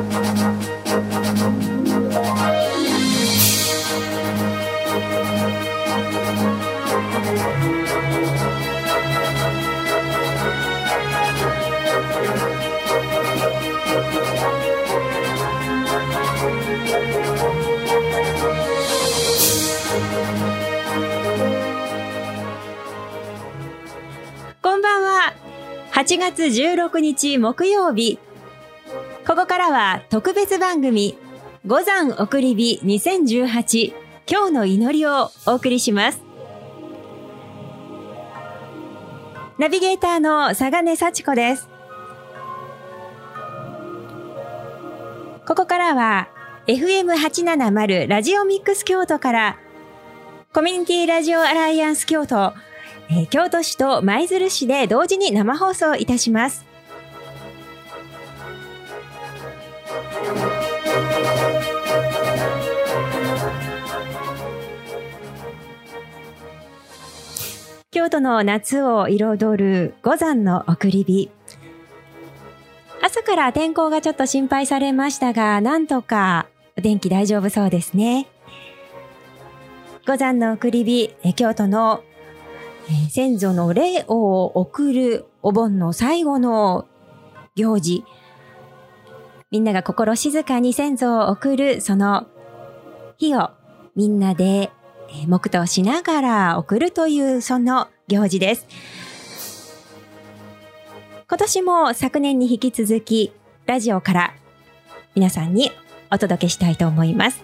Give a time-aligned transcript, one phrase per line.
[0.00, 0.06] こ
[24.76, 25.34] んばんは。
[25.92, 28.18] 8月16日木曜日。
[29.30, 31.16] ここからは特別番組、
[31.64, 33.94] 五山送り火2018
[34.28, 36.20] 今日の祈りをお送りします。
[39.56, 41.68] ナビゲーターの佐賀根幸子です。
[45.46, 46.28] ここからは
[46.66, 49.58] FM870 ラジオミックス京都から
[50.52, 52.52] コミュニティラジオアライアンス京都
[53.08, 56.69] えー京都市と舞鶴市で同時に生放送いたします。
[67.92, 71.30] 京都の夏を彩る五山の送り火。
[73.02, 76.46] 朝から天候がちょっと心配されましたが、なんとか
[76.78, 78.26] お天気大丈夫そうですね。
[80.06, 82.02] 五山の送り火、京都の
[83.10, 86.86] 先祖の霊を送るお盆の最後の
[87.54, 88.04] 行事。
[89.50, 92.28] みんなが心静かに先祖を送るその
[93.16, 93.50] 日を
[93.96, 94.70] みんなで
[95.12, 98.66] え黙祷しながら送るというその行事です。
[101.28, 103.32] 今年も昨年に引き続き
[103.66, 104.34] ラジオから
[105.14, 105.72] 皆さんに
[106.12, 107.42] お届けしたいと思います。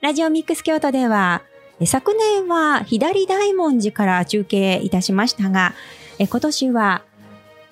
[0.00, 1.42] ラジオミックス京都では
[1.86, 5.74] 昨年は左大文字から中継いたしましたが、
[6.18, 7.02] 今年は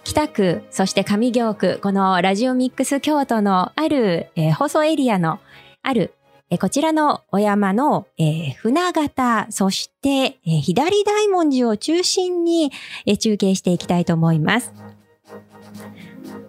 [0.05, 5.39] 北区、そして上京区、このラジオミックス京都のある、えー放送エリアの
[5.83, 6.15] ある、
[6.51, 12.73] えこちらのお山の、えー船形、そして、え左大文字を中心に、
[13.07, 14.73] え中継していきたいと思います。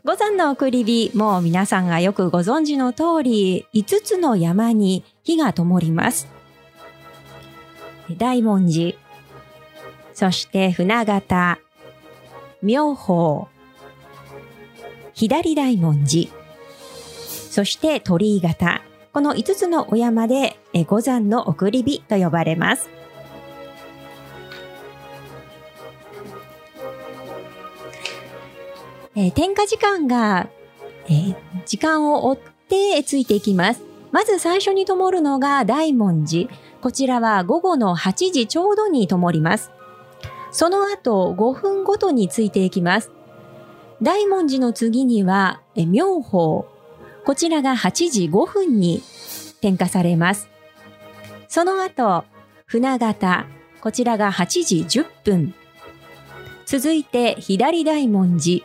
[0.03, 6.27] 五山の送り火、もう皆さんがよくご存知の通り、5つの山に火が灯ります。
[8.17, 8.97] 大文字、
[10.13, 11.59] そして船形、
[12.63, 13.49] 妙法、
[15.13, 16.31] 左大文字、
[17.51, 18.81] そして鳥居形。
[19.11, 20.55] この5つのお山で
[20.87, 22.89] 五山の送り火と呼ばれます。
[29.15, 30.47] え点火時間が、
[31.07, 31.35] えー
[31.65, 32.37] 時間を追っ
[32.69, 33.81] てついていきます。
[34.13, 36.49] まず最初に灯るのが大文字。
[36.81, 39.72] こちらは午後の8時ちょうどに灯ります。
[40.53, 43.11] その後5分ごとについていきます。
[44.01, 46.67] 大文字の次には、え妙法。
[47.25, 49.01] こちらが8時5分に
[49.61, 50.47] 点火されます。
[51.47, 52.23] その後、
[52.65, 53.47] 船形。
[53.81, 55.53] こちらが8時10分。
[56.65, 58.63] 続いて、左大文字。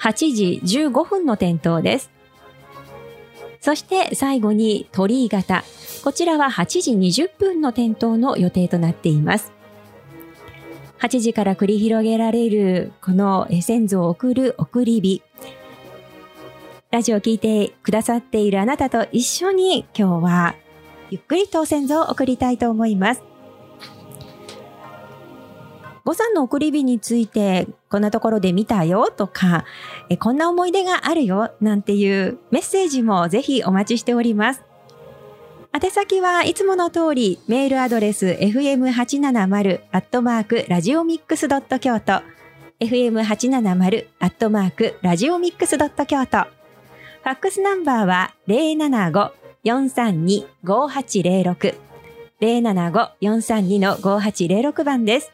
[0.00, 2.10] 8時15分の点灯です。
[3.60, 5.62] そして最後に鳥居型。
[6.02, 9.52] こちらは8時20分の点灯の予定となっています。
[11.02, 15.20] 8時から繰り広げられるこの先祖を送る送り火。
[16.92, 20.54] ラジオを聞いてくださっているあなたと一緒に今日は
[21.10, 23.22] ゆっくりと先祖を送りたいと思います。
[26.04, 29.64] 五山の送り火についてこんなところで見たよとか、
[30.08, 34.62] えこんな思い出があるよなんていうメッセージもぜひお待ちしております。
[35.74, 42.20] 宛先はいつもの通りメールアドレス fm870 アットマークラジオミックスドット京都
[42.80, 48.34] fm870 アットマークラジオミックスドット京都ファックスナンバーは
[49.64, 51.78] 075-432-5806
[52.42, 55.32] 075-432の5806番です。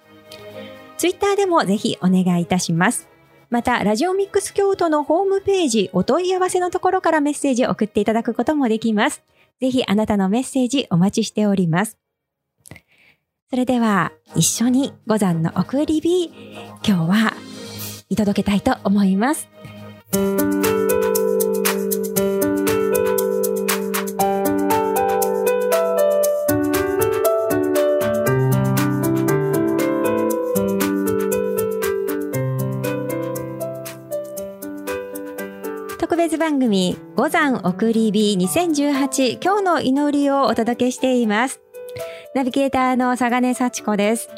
[0.99, 3.09] ツイッターでもぜひお願いいたします。
[3.49, 9.23] また、ラジオミックス京都のホームページ、お問い合わせのところからメッセージを送っていただくこともできます。
[9.61, 11.99] ぜひあなたのメッセージお待ちしております。
[13.51, 16.27] それでは、一緒に五山の送り火、
[16.87, 17.33] 今日は、
[18.11, 19.49] 見届けたいと思います。
[36.29, 41.63] 特別番組五山送り火2018今日の祈りをお届けしています。
[42.35, 44.29] ナビゲーターの佐賀根幸子です。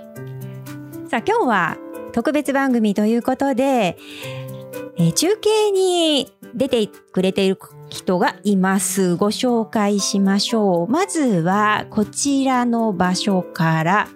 [1.09, 1.79] さあ今日は
[2.13, 3.97] 特別番組ということで、え
[4.99, 7.59] えー中継に出てくれている
[7.89, 9.17] 人がいます。
[9.17, 10.89] ご紹介しましょう。
[10.89, 14.09] まずはこちらの場所から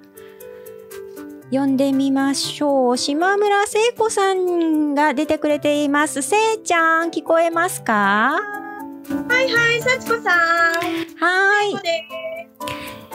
[1.50, 2.96] 読んでみましょう。
[2.96, 6.23] 島村聖子さんが出てくれています。
[6.23, 8.41] せいちゃん、聞こえますか？
[9.29, 10.38] はいはい、幸子さん。
[10.38, 11.73] はーい。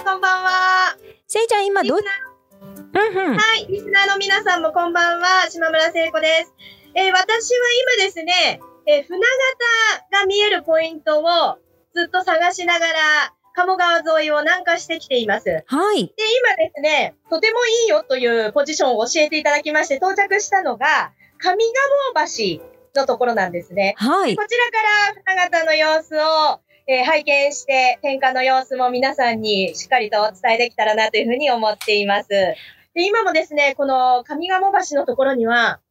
[0.05, 0.95] こんばんは。
[1.27, 1.99] せいちゃん、今ど、う？
[1.99, 3.35] んうん。
[3.35, 5.49] ーはい、リスナーの皆さんもこんばんは。
[5.49, 6.53] 島村聖子です。
[6.95, 7.59] えー私は
[7.97, 9.25] 今ですね、えー船形
[10.11, 11.57] が見えるポイントを
[11.93, 15.45] ずっと探しながら、鴨川沿いを南下してきています。
[15.45, 16.00] で、はい。
[16.00, 16.09] 今
[16.56, 21.51] ですね、とてもいいよというポジションを教えていただきまして、到着したのが、上
[22.13, 23.95] 賀茂橋のところなんですね。
[23.97, 24.35] はい。
[24.35, 32.29] こちらから船形の様子を、えー拝見して、点火の様子も皆さんにしっかりとお伝えできたらなというふうに思っています。
[32.29, 32.56] で
[33.06, 35.81] 今もですね、この上賀茂橋のところには、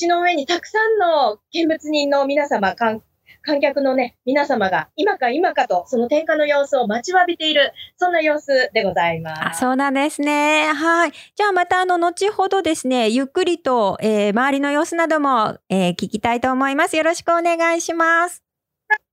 [0.00, 3.02] 橋の上にたくさんの見物人の皆様、観
[3.46, 9.60] 観客のね、皆様が今か今かとその点火の様子を待ちわびている、そんな様子でございあ、ます。
[9.60, 10.72] そうなんですね。
[10.74, 11.12] はい。
[11.12, 16.96] じゃあまたあの、後ほどですね、ゆっくりと、えー周りの様子なども、えー聞きたいと思います。
[16.96, 18.42] よろしくお願いします。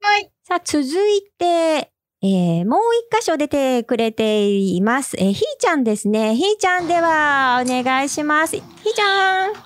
[0.02, 0.32] はい。
[0.44, 2.80] さあ、続いて、えーもう
[3.12, 5.16] 一箇所出てくれています。
[5.20, 6.36] えーひーちゃんですね。
[6.36, 8.56] ひーちゃんではお願いします。
[8.56, 9.66] ひーちゃん、こんはい、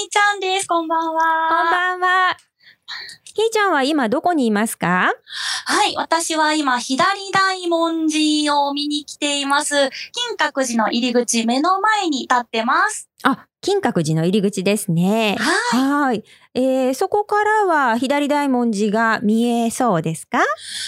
[0.00, 0.66] ひーちゃんです。
[0.66, 1.20] こんばんは。
[1.20, 2.36] ばんは。
[3.36, 5.12] ひーちゃんは今どこにいますか？
[5.66, 9.74] はい、私は今、左大文字を見に来ています。
[9.74, 13.10] 金閣寺の入り口、目の前に立ってます。
[13.22, 15.36] あ、金閣寺の入り口ですね。
[15.72, 16.24] はい、はい。
[16.54, 20.38] えーそこからは左大文字が見えそうですか？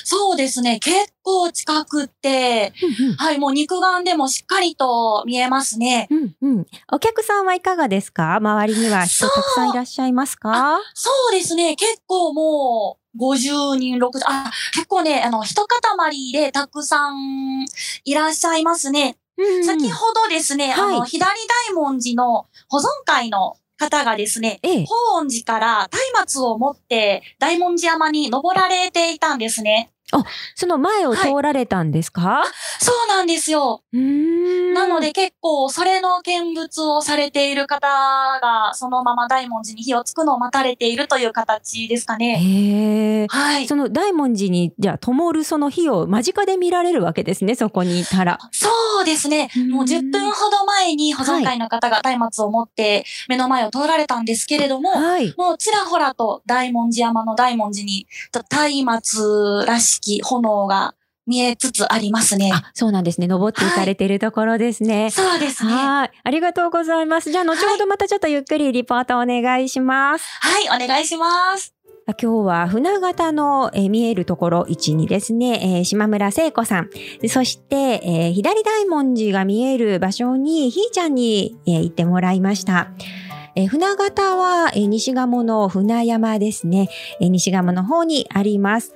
[0.05, 0.79] そうですね。
[0.79, 2.73] 結構近くって、
[3.19, 6.07] はい、もう肉眼でもしっかりと見えますね。
[6.11, 6.67] うんうん。
[6.93, 8.37] お客さんはいかがですか？
[8.37, 10.79] 周りには人たくさんいらっしゃいますか？
[10.95, 11.77] そうですね。
[11.77, 17.67] 結構もう、50人、60、あ、結構ね、あの、一塊でたくさん
[18.05, 19.17] いらっしゃいますね。
[19.39, 21.25] うん先ほどですね、あの、はい左
[21.71, 24.85] 大文字の保存会の方がですね、ええ。
[24.85, 29.93] 法恩寺から松明を持って大文字山に登られていたんですね。
[30.55, 32.45] その前を通られたんですか、
[32.81, 33.83] そうなんですよ。
[33.93, 37.87] なので結構それの見物をされている方
[38.41, 42.39] がそのまま大文字に火をつくのを待たれているという形ですかね。
[42.39, 43.27] へえ。
[43.29, 43.67] はい。
[43.67, 48.39] その大文字に、じゃあ、灯るその火を間近で見られるわけですね、そこにいたら。
[48.53, 48.69] そ
[49.03, 49.51] うですね。
[49.71, 55.35] もう10分ほど前に保存会の方が松明を持って目の前を通られたんですけれども、はい。
[55.37, 58.43] もうちらほらと大文字山の大文字に、と
[58.85, 60.95] 松明らしき炎が
[61.27, 62.51] 見えつつありますね。
[62.53, 63.27] あ、そうなんですね。
[63.27, 65.11] 登っていかれているところですね。
[65.11, 65.73] そうですね。
[65.73, 66.11] ははい。
[66.25, 67.31] ありがとうございます。
[67.31, 70.25] じゃあ、後ほどまたちょっとゆっくりリポートお願いします。
[70.79, 71.75] い、お願いします。
[72.19, 76.89] 今日は船形の、えー見えるところ位置にですね、えー島村聖子さん、
[77.21, 82.89] でそして、えー左大文字が見える場所にひーちゃんに、えー行ってもらいました。
[83.55, 86.89] えー船形は、えー西鴨の船山ですね、
[87.21, 88.95] えー西鴨の方にあります。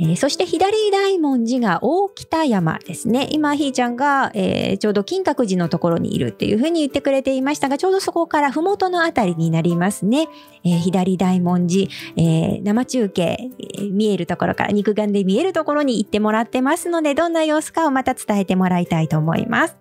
[0.00, 3.28] えーそして左大文字が大北山ですね。
[3.32, 10.28] 今、ひーちゃんが、えーちょうど金閣寺のところにいるっていうふうに言ってくれていましたが、ちょうどそこから麓のあたりになりますね。
[10.64, 19.76] えー左大文字、え生中継、え見えるところから肉眼で見えるところに行ってもらってますので、どんな様子かをまた伝えてもらいたいと思います。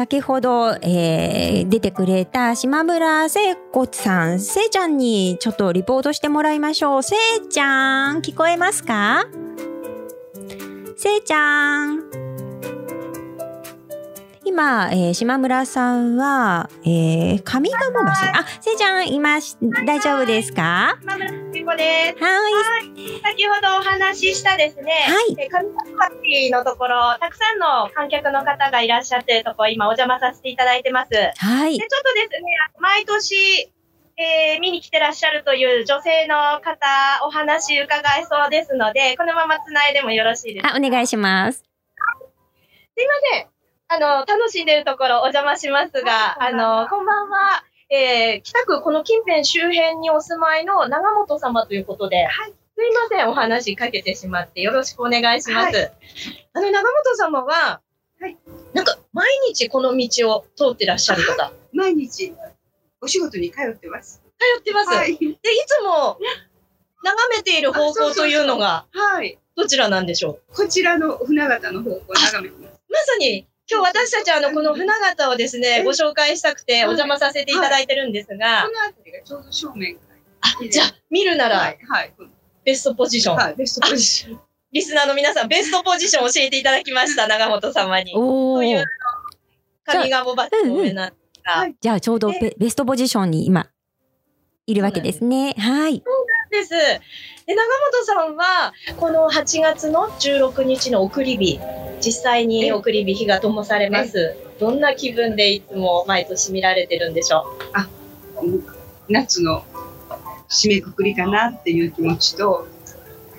[0.00, 7.02] 先ほど、えー出てくれた島村聖子さん、せいちゃんにちょっとリポートしてもらいましょう。
[7.02, 9.26] せいちゃん、聞こえますか？
[10.96, 12.09] せいちゃん。
[14.50, 18.10] 今、えー島村さんは、えー上賀茂橋。
[18.36, 20.98] あ、せいちゃん、今し、大丈夫ですか？
[21.02, 22.24] 島村聖子です。
[22.24, 23.20] はい。
[23.22, 26.10] 先ほどお話ししたですね、はいえー上高
[26.50, 31.10] 橋のところ、たくさんの観客の方がいらっしゃっているところ、今お邪魔させていただいてます。
[31.10, 31.86] で、はいちょ。
[31.86, 33.72] っとですね、毎年、
[34.16, 36.88] えー見に来てらっしゃるという女性の方、
[37.24, 40.74] お話伺えそうですので、このままつないでもよろしいですか？
[40.74, 41.58] あ、お願いします。
[41.58, 41.62] す
[43.00, 43.46] いません。
[43.92, 47.64] あの、楽しんでるところお邪魔しますが、あの、こんばんは。
[47.90, 52.52] えー北区この近辺周辺にお住まいの長本様ということで、はい。
[52.76, 55.90] すいません、お話しかけてしまってよろしくお願いします。
[56.52, 57.80] あの、長本様は、
[58.20, 58.38] はい。
[58.74, 61.52] なんか、毎日この道を通ってらっしゃる方？
[61.72, 62.32] 毎日。
[63.00, 64.22] お仕事に通ってます。
[64.38, 64.90] 通ってます。
[64.90, 65.18] はい。
[65.18, 66.16] で、いつも
[67.02, 69.36] 眺めている方向というのが、はい。
[69.56, 70.54] どちらなんでしょう？
[70.54, 72.80] こちらの船形の方向を眺めてます。
[72.88, 80.00] まさに、今日私たちあの、この船形をですね、ご紹介したくてお邪魔させていただいてるんですが、この辺りがちょうど正面が。
[80.40, 82.14] あ、じゃあ、見るならはい。、はい。
[82.64, 83.36] ベストポジション。
[83.36, 83.54] はい。
[83.54, 84.40] ベストポジション。
[84.72, 88.12] リスナーの皆さん、ベストポジションを教えていただきました、長本様に。
[88.16, 88.84] おーという。
[89.86, 93.68] 上賀茂橋の上なんですが、はいじゃあちょうどベベストポジションに今、
[94.66, 95.54] いるわけですね。
[95.58, 96.02] はい。
[96.50, 96.74] です。
[97.50, 101.58] で、長本さんは、この8月の16日の送り火、
[102.00, 104.36] 実際に送り火火が灯されます。
[104.60, 107.44] どんな気分でいつも毎年見られてるんでしょ
[109.08, 109.64] 夏の
[110.48, 112.68] 締めくくりかなっていう気持ちと、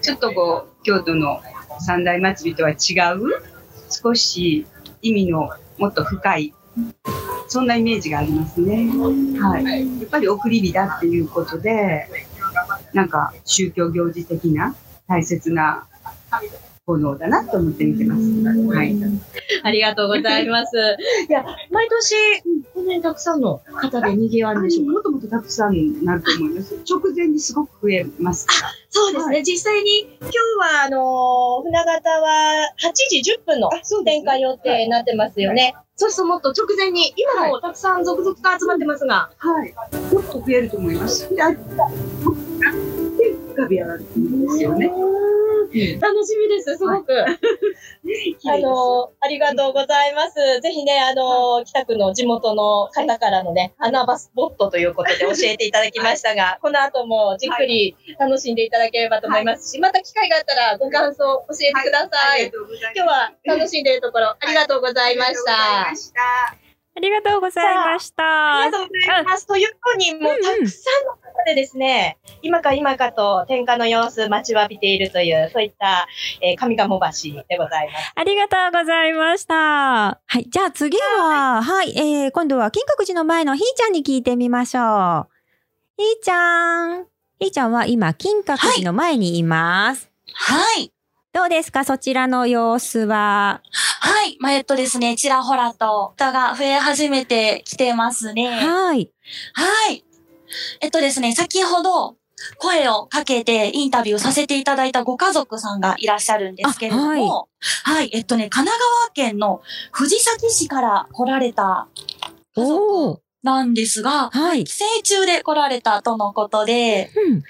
[0.02, 1.40] ちょっとこう、京都の
[1.80, 2.74] 三大祭りとは違
[3.16, 3.42] う、
[3.90, 4.66] 少し
[5.02, 6.54] 意味のもっと深い、
[7.48, 8.90] そんなイメージがありますね。
[9.40, 10.02] はい。
[10.02, 12.10] やっぱり送り火だっていうことで、
[12.94, 14.76] なんか宗教行事的な
[15.08, 15.88] 大切な
[16.86, 18.22] 炎だなと思って見てます。
[18.76, 18.94] はい。
[18.94, 19.22] う
[19.64, 20.72] ありがとうございます。
[21.30, 22.16] いや、毎年、
[22.74, 24.92] こんなにたくさんの方で賑わるんでしょうか？
[24.94, 26.76] もっともっとたくさんになると思います。
[26.90, 28.48] 直前にすごく増えます。
[28.90, 29.44] そうですね。
[29.44, 30.38] 実際に、今日
[30.80, 33.70] は、あのー船形は8時10分の
[34.04, 35.76] 展開予定になってますよね。
[35.96, 39.74] そうするともっと直前に、今もたくさん続々と集まってますが、はい。
[40.14, 41.30] もっと増えると思います。
[42.62, 44.92] 浮かび上がるんですよね。
[46.02, 47.14] 楽しみです、すごく。
[47.24, 50.60] あの、ありがとうございます。
[50.62, 62.52] ぜひね、あの、北区の地元の方からのね、穴場スポットということで教えていただきましたが、この後もじっくり楽しんでいただければと思いますし、また機会があったらご感想教えてください。
[62.96, 66.61] 今日は楽しんでいるところ、ありがとうございました。
[66.94, 68.60] ありがとうございました。
[68.64, 69.48] ありがとうございます。
[69.48, 76.08] というように、もうたくさんの方でですね、今か今かと天下の様子待ちわびているという、そういった、
[76.42, 78.14] えー上賀茂橋でございます。
[78.14, 79.56] ありがとうございました。
[79.56, 80.46] はい。
[80.50, 85.28] じゃあ次は、はい、えー、今度は金閣寺の前のひーちゃんに聞いてみましょう。
[85.98, 87.06] ひーちゃん。
[87.40, 90.12] ひーちゃんは今、金閣寺の前にいます。
[90.34, 90.92] はい。
[91.34, 91.86] どうですか？
[91.86, 93.62] そちらの様子は。
[94.02, 94.38] はい。
[94.42, 98.50] まあ、えっとですね、ちらほらと人が増え始めてきてますね。
[98.50, 99.10] はい。
[99.54, 100.04] はい。
[100.82, 102.18] えっとですね、先ほど
[102.58, 107.48] 声をかけてインタビューさせていただいたご家族さんがいらっしゃるんですけれども、
[107.86, 109.62] あはい、えっとね、神奈川県の
[109.92, 111.88] 藤崎市から来られた
[112.56, 113.22] 家お族ー。
[113.44, 114.66] なんですが、はい。
[114.66, 117.44] 帰省中で来られたとのことで、うん。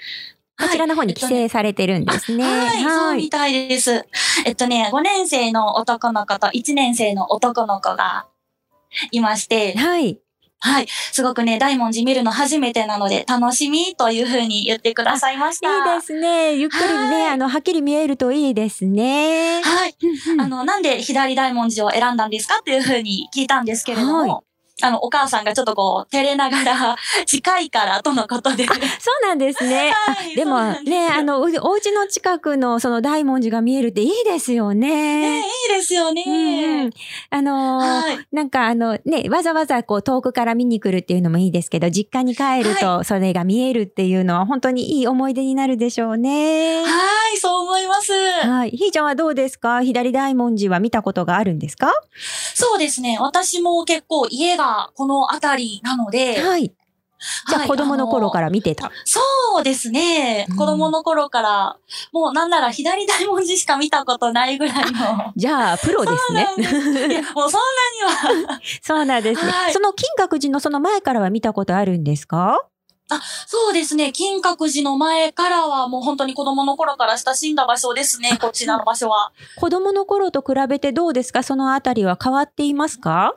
[0.58, 2.44] こちらはいの方に帰省されてるんですね。
[2.44, 4.06] はい、そうみたいです。
[4.44, 8.26] えっとね、5年生の男の子と1年生の男の子が
[9.10, 10.18] いまして、はい。
[10.64, 15.94] はい、すごくね、大文字見るの初めてなので楽しみというふうに言ってくださいました。
[15.94, 16.54] いいですね。
[16.54, 19.60] ゆっくりね、はいあの、はっきり見えるといいですね。
[19.62, 19.96] はい。
[20.38, 24.51] あの、なんで左大文字を選んだんですかっていうふうに聞いたんですけれども、はい
[24.82, 26.96] あの、お母さんがちょっとこう、照れながら、
[27.26, 28.66] 近いからとのことで。
[28.66, 29.92] そうなんですね。
[30.06, 35.38] はいでもね、あの、おお家の近くのその大文字が見えるっていいですよね、いね。
[35.40, 35.42] い
[35.76, 36.24] ですよね。
[36.26, 36.32] うん
[36.84, 36.90] うん
[37.30, 38.18] あのーはい。
[38.32, 46.82] なんかあのね、わざわざこう遠くから見に来るっていうのもいいですけど、実家に帰るとそれが見えるっていうのは本当にいい思い出になるでしょうね。
[46.82, 46.88] は
[47.34, 48.12] い、そう思います。
[48.12, 48.70] はい。
[48.70, 49.82] ひーちゃんはどうですか？
[49.82, 51.92] 左大文字は見たことがあるんですか？
[52.54, 53.18] そうですね。
[53.20, 56.72] 私も結構家がこの辺りなので、はい。
[57.48, 58.86] じゃあはい子供の頃からあ見てた。
[58.86, 59.20] のそ
[59.60, 60.46] うですね。
[60.50, 61.76] うん子供の頃から、
[62.12, 65.32] もうなんなら左大文字しか見たことないぐらいの。
[65.36, 66.48] じゃあ、プロですね。
[66.58, 67.60] いや、もうそん
[68.32, 68.60] なには。
[68.82, 69.52] そうなんですね。
[69.52, 72.58] はいその金閣寺のその前からは見たことあるんですか？
[73.46, 74.10] そうですね。
[74.10, 78.38] 金閣寺の前からはもう本当に子供の頃から親しんだ場所ですね。
[78.40, 79.32] こちらの場所は。
[79.60, 81.42] 子供の頃と比べてどうですか？
[81.44, 83.34] そのあたりは変わっていますか？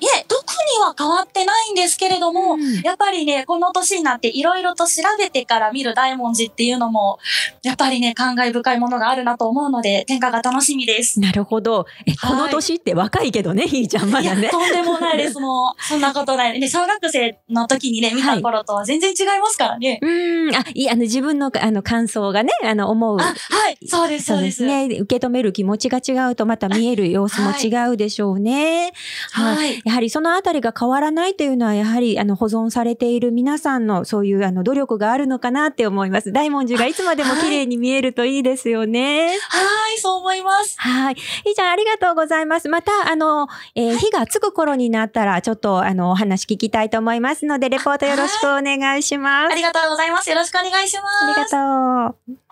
[0.00, 7.18] いえ、特には変わってないんですけれども、うんやっぱりね、この年になっていろいろと調べてから見る大文字っていうのも、
[7.62, 11.20] やっぱりね、感慨深いものがあるなと思うので、天下が楽しみです。
[11.20, 11.86] なるほど。
[12.06, 14.48] え、はいこの年って若いけどね、ひーちゃんまだね。
[14.48, 15.38] とんでもないです。
[15.40, 16.60] もう、そんなことない。
[16.60, 19.98] で、小学生の時にね、見た頃とは全然違いますからね。
[20.02, 23.18] うーん、あ、いい、あの、自分の、あの、感想がね、あの、思う。
[23.20, 23.34] あ、は
[23.70, 24.64] い、そうです、そうです。
[24.64, 24.86] ね。
[24.86, 28.92] 受け止める気持ちが違うと、また見える様子も違うでしょうね。
[29.32, 29.47] はい。
[29.84, 36.32] やはりそのあたりがが変わらないというのは、やはり、あの、保存されている皆さんの、そういう、あの、努力があるのかなって思います。
[36.32, 39.28] 大文字がいつまでも綺麗に見えるといいですよね。
[39.28, 40.76] はい、そう思います。
[40.78, 41.14] はい。
[41.14, 42.68] ひーちゃん、ありがとうございます。
[42.68, 49.52] また、あの、えー日がつく頃になったら、ちょっと、あの、お話聞きたいと思いますので、レポートよろしくお願いします。
[49.52, 50.30] ありがとうございます。
[50.30, 51.24] よろしくお願いします。
[51.24, 52.47] ありがとう。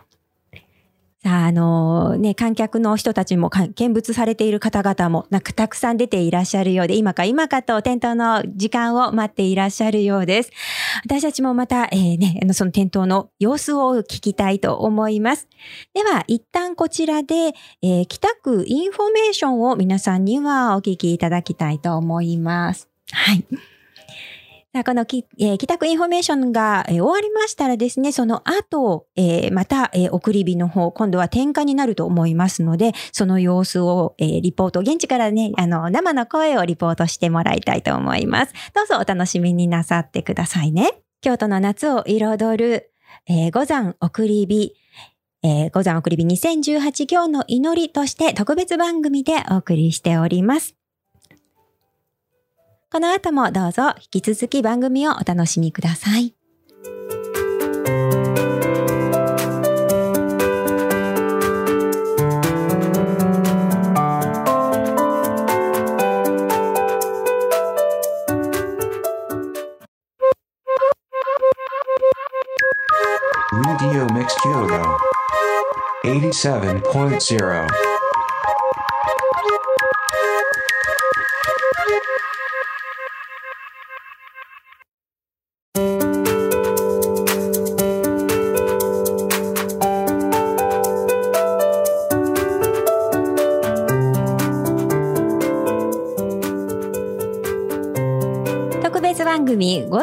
[1.26, 10.50] あ、のね、観客の人たちも、見物されている方々も、なんかたくさん出ていらっしゃるようで、今か今かと点灯の時間を待っていらっしゃるようです。
[11.04, 15.48] 私たちもまた、えーね、その点灯の様子を聞きたいと思います。
[15.94, 22.88] では、一旦こちらで、えー北区インフォメーションを皆さんにはお聞きいただきたいと思います。
[23.12, 23.44] はい。
[24.84, 38.52] この北、えー北区インフォメーションが、えー終わりましたらですね、その後、えーまた、えー送り火の方、今度は点火になると思いますので、その様子を、えーリポート、現地からね、あの、生の声をリポートしてもらいたいと思います。
[38.74, 41.00] どうぞお楽しみになさってくださいね。
[41.20, 42.90] 京都の夏を彩る、
[43.28, 44.74] えー五山送り火、
[45.42, 50.76] えー五山送り火2018今日の祈りとして特別番組でお送りしております。
[52.96, 56.34] この後もどうぞ引き続き番組をお楽しみください。
[73.52, 74.96] Radio Mix Kyoto
[76.02, 77.95] 87.0.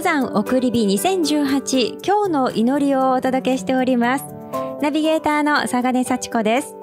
[0.04, 4.26] 山送り火2018今日の祈りをお届けしております。
[4.82, 6.76] ナビゲーターの佐賀根幸子です。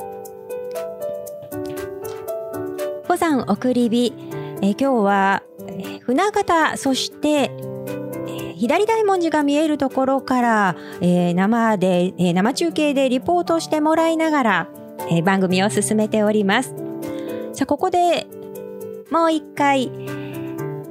[3.06, 4.14] 五山送り火、
[4.62, 7.50] え今日は、え船形、そして、
[8.26, 14.68] え左大文字が見えるところから、えー生で、えー生中継でリポートしてもらいながら、
[15.10, 16.74] えー番組を進めております。
[17.52, 18.26] さあ、ここで
[19.10, 19.90] もう一回、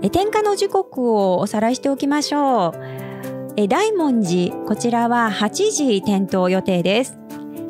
[0.02, 3.00] え点火の時刻をおさらいしておきましょう。
[3.58, 7.20] え大文字、こちらは8時点灯予定です。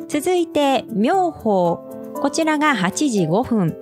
[0.08, 1.78] 続いて、妙法、
[2.14, 3.76] こちらが8時5分。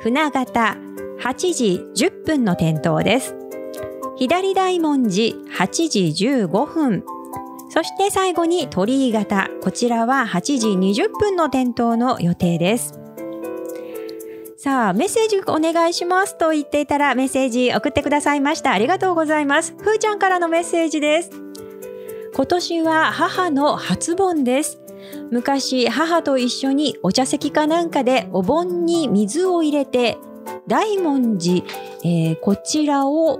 [0.00, 0.76] 船形、
[1.22, 3.34] 8時10分の点灯です。
[4.16, 7.04] 左大文字、8時15分。
[7.70, 13.05] そして最後に鳥居型、こちらは8時20分の点灯の予定です。
[14.66, 18.72] さあ、メッセージお願いしますと言っていたらメッセージ送ってくださいました。
[18.72, 19.76] ありがとうございます。
[19.78, 21.30] ふーちゃんからのメッセージです。
[22.34, 24.80] 今年は母の初盆です。
[25.30, 30.18] 昔母と一緒にお茶席かなんかでお盆に水を入れて
[30.66, 31.62] 大文字、
[32.02, 33.38] えーこちらを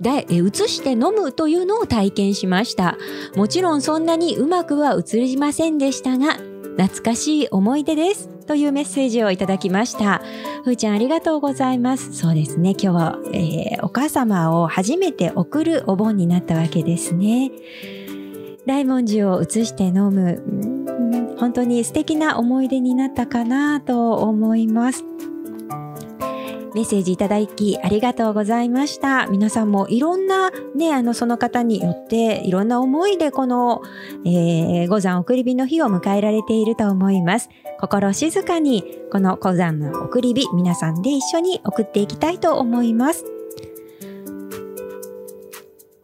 [0.00, 2.96] だえ移して飲むというのを体験しました。
[3.36, 6.38] もちろんそんなにうまくは移りませんでしたが、
[6.78, 8.37] 懐かしい思い出です。
[8.48, 10.22] というメッセージをいただきました。
[10.64, 12.14] ふーちゃんありがとうございます。
[12.14, 12.70] そうですね。
[12.70, 17.50] 今日は、えーお母様を初めて送るお盆になったわけですね。
[18.66, 20.42] 大文字を移して飲む。
[21.38, 25.04] 本当に素敵な思い出になったかなと思います。
[26.74, 29.26] メッセージいただきありがとうございました。
[29.26, 33.82] 皆さんもいろんなね、あの、その方によっていろんな思いでこの、
[34.24, 37.48] えー、五山送り火の日を迎えられていると思います。
[37.80, 43.24] 心静かにこの五山の送り火皆さんで一緒に送っていきたいと思います。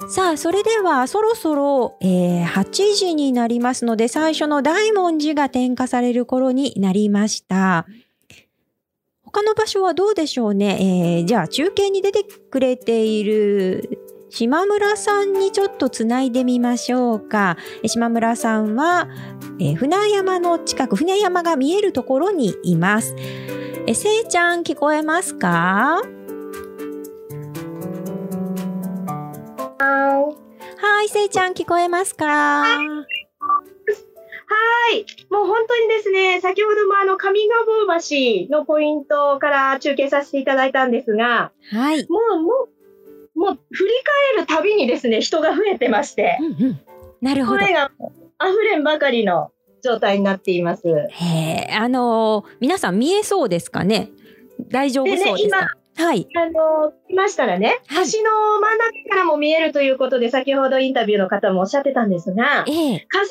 [0.09, 7.87] さあ、それではそろそろ、えー8時になりますので、最初の大文字が点火される頃になりました。
[9.35, 10.79] 他の場所はどうでしょうね。
[11.18, 13.99] えーじゃあ中継に出てくれている
[14.31, 17.57] 島村さんにちょっとつないでみましょうか。
[17.83, 19.09] え島村さんは、
[19.59, 23.16] えー船山の近く、船山が見えるところにいます。
[23.88, 26.01] え、せいちゃん聞こえますか？
[29.81, 32.64] はい、せいちゃん聞こえますか？
[34.46, 35.07] はい。
[35.30, 42.07] もう本当にですね、先ほどもあの、上賀坊橋のポイントから中継させていただいたんですが、はい。
[42.09, 42.52] もう、も
[43.35, 43.90] う、もう振り
[44.37, 46.80] 返るたびにですね、人が増えてまして、うんうん。
[47.20, 47.61] なるほど。
[47.61, 47.90] 声が
[48.40, 49.50] 溢れんばかりの
[49.83, 50.87] 状態になっています。
[50.88, 54.11] へえ、あのー皆さん見えそうですかね？
[54.68, 56.28] 大丈夫そうですか、はい。
[56.37, 63.30] あの、来ましたらね、はい橋の真ん中からも見えるということで、先ほどインタビューの方もおっしゃってたんですが、ええ河川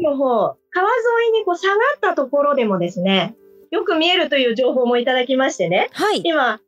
[0.00, 0.88] の方、川
[1.22, 3.34] 沿いにこう下がったところでもですね、
[3.70, 6.22] よく見えるという情報もいただきましてね、はい。
[6.24, 6.60] 今、あ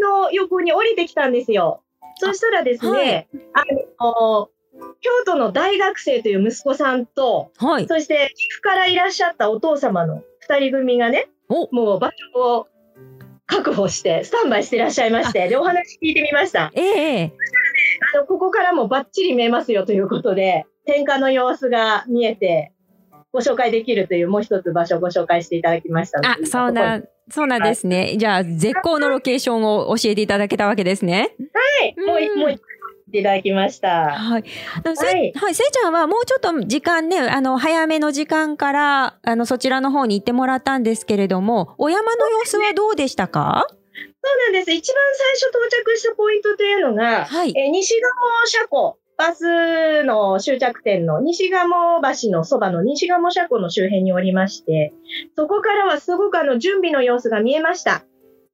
[0.00, 1.82] の横に降りてきたんですよ。
[2.16, 3.64] そしたらですね、あ
[4.04, 4.50] の、
[5.00, 7.86] 京都の大学生という息子さんと、はい。
[7.86, 12.68] そして岐阜からいらっしゃったお父様の二人組がね、おもう場所を
[13.46, 16.70] 確保して、スタンバイしていらっしゃいまして、で、お話聞いてみました。
[16.74, 17.32] ええ
[18.14, 22.72] あの、ここからもバッチリ見えますよということで、点火の様子が見えて、
[23.32, 28.16] ご紹介できるというもう一つ場所をご紹介していただきましたあ、そうな、そうなんですね。
[28.16, 31.36] じゃあ、絶好のロケーションを教えていただけたわけですね。
[31.80, 32.60] はい、もうもう
[33.12, 34.10] いただきました。
[34.10, 34.44] はい。
[34.96, 43.66] せはいはい、せいちゃんはもうちょっと時間ね、あの、早めの時間から、あの、そちらの方に行ってもらったんですけれども、お山の様子はどうでしたか？
[43.68, 44.72] そうなんです。
[44.72, 47.52] 一番最初到着したポイントというのが、はい。
[47.56, 48.12] えー西鴨
[48.46, 54.94] 車庫、バスの終着点の西鴨橋のそばの西鴨車庫の周辺におりまして、
[55.36, 58.02] そこからはすごくあの準備の様子が見えました。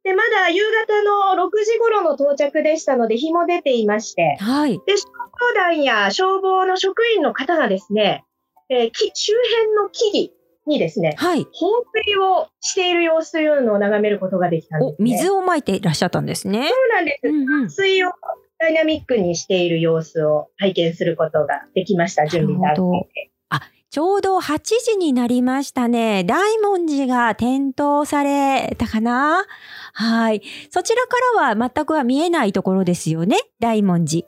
[0.02, 4.80] で、まだ夕方の6時頃の到着でしたので、日も出ていまして、はい。
[4.88, 8.24] 消防団や消防の職員の方がですね、
[8.68, 10.32] えーき周辺の木々
[10.66, 11.46] にですね、はい。
[11.52, 15.10] 放水をしている様子というのを眺めることができたんでお、す、ね。
[15.12, 16.68] 水をまいていらっしゃったんですね。
[16.68, 17.30] そうなんですう。
[17.30, 17.70] んうん。
[17.70, 18.10] 水を
[18.58, 23.30] ダイナミックにしている様子を拝見することができました、準備段階で。
[23.88, 26.22] ちょうど8時になりましたね。
[26.24, 29.46] 大文字が点灯されたかな？
[29.94, 30.42] はい。
[30.70, 33.38] そちらからは全くは見えないところですよね。
[33.58, 34.26] 大文字。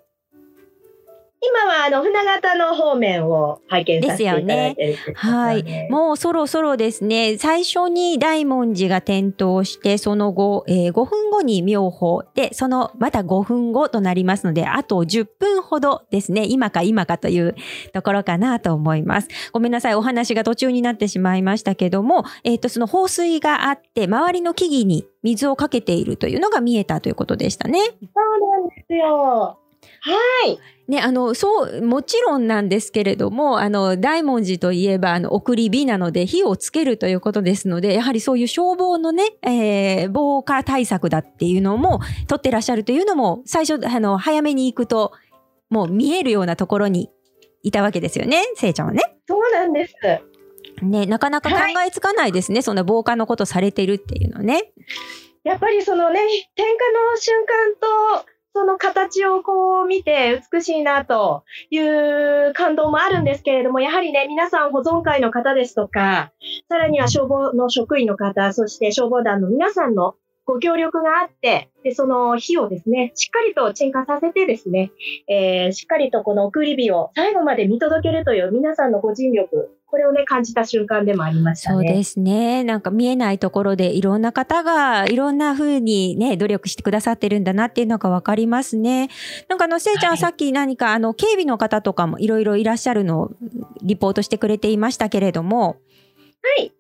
[1.41, 5.89] 今はあの船形の方面を拝見させていただいてるんですよねはい。
[5.89, 17.55] もうそろそろですね、最初に大文字が点灯して、その後、えー5分後に妙法で、そのまた5分後となりますので、あと10分ほどですね、今か今かという
[17.93, 19.29] ところかなと思います。
[19.53, 27.79] ごめんなさい、お話が途中になってしまいましたけども、えっ、と、その放水があって、周りの木々に水をかけているというのが見えたということでしたね。
[27.81, 29.59] そうなんですよ。
[30.01, 30.59] はい。
[30.89, 45.13] ね、あの、そう、もちろんなんですけれども、あの、大文字といえば、あの、送り火なので、火をつけるということですので、やはりそういう消防のね、えー、防火対策だっていうのも、取ってらっしゃるというのも、最初、あの、早めに行くと、
[45.69, 47.11] もう見えるようなところに
[47.63, 49.03] いたわけですよね、せいちゃんはね。
[49.29, 49.95] そうなんです。
[50.83, 54.73] ね、なかなか考えつかないですね、そんな防火のことされてるっていうのね。
[55.45, 56.21] やっぱりそのね、
[56.55, 56.73] 点火
[57.13, 57.75] の瞬間
[58.23, 66.33] と、その形をこう見て美しいなという感動もあるんですけれども、やはりね、皆さん保存会の方ですとか、
[66.69, 70.15] さらには消防の職員の方、そして消防団の皆さんの
[70.49, 74.91] ご協力があって、で、その火をですね、しっかりと鎮火させてですね、
[75.29, 81.77] えーしっかりとこの送り火を最後まで見届けるという皆さんのご尽力、これをね、感じた瞬間でもありましたね。
[81.77, 82.63] そうですね。
[82.63, 89.09] なんか見えないところでいろんな方がいろんな風にね、努力してくださってるんだなっていうのがわかりますね。
[89.49, 93.31] なんかあの、せいちゃんはさっき何かあの、警備の方とかもいろいろいらっしゃるのを
[93.81, 95.81] リポートしてくれていましたけれども、
[96.59, 96.73] はい。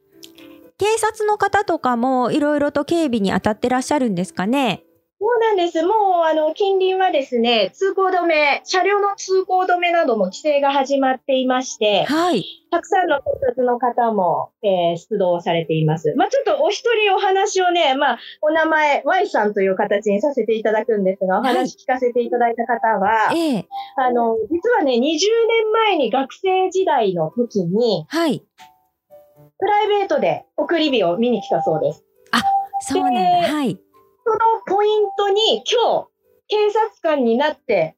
[0.76, 4.84] 警察の方とかもいろいろと警備に当たってらっしゃるんですかね。
[5.20, 5.82] そうなんです。
[5.82, 12.44] もう、あの、近隣はですね、通行止め、車両の通行止めなども規制が始まっていまして、はい。
[12.70, 16.14] たくさんの警察の方も、えー出動されています。
[16.16, 25.18] まあ、ちょっとお一人お話をね、まあ、お名前、Y さんという形にさせていただくんですが、お話聞かせていただいた方は、ええあの、実はね、20年
[25.72, 28.44] 前に学生時代の時に、はい。
[29.58, 32.04] プライベートで送り火を見に来たそうです。
[32.80, 33.20] そうなんだ。
[33.20, 33.80] ではい。
[34.28, 36.08] そのポイントに今日、
[36.48, 37.96] 警察官になって、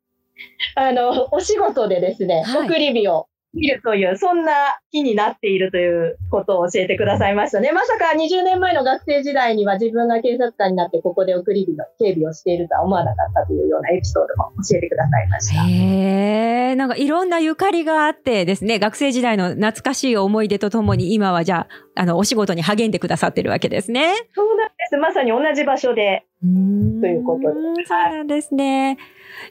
[0.76, 2.66] あの、お仕事でですね、はい。
[2.68, 7.72] 送り火を見るという、そんな日になっているということを教えてくださいましたね。
[7.72, 15.64] まさか20年前の学生時代には自分が警察官になってここで送り火の警備をしているとは思わなかったというようなエピソードも教えてくださいました。
[15.64, 24.14] へえ、なんかいろんなゆかりがあってですね、学生時代の懐かしい思い出とともに今はじゃあ、あの、お仕事に励んでくださってるわけですね。
[24.34, 24.96] そうなんです。
[24.96, 26.24] まさに同じ場所で。
[26.40, 28.96] ということでそうなんですね。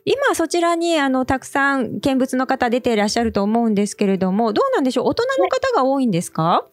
[0.05, 5.07] 今そちらにあのたくさん見物の方出ていらっしゃると思うんですけれども、どうなんでしょう？
[5.07, 6.65] 大人の方が多いんですか、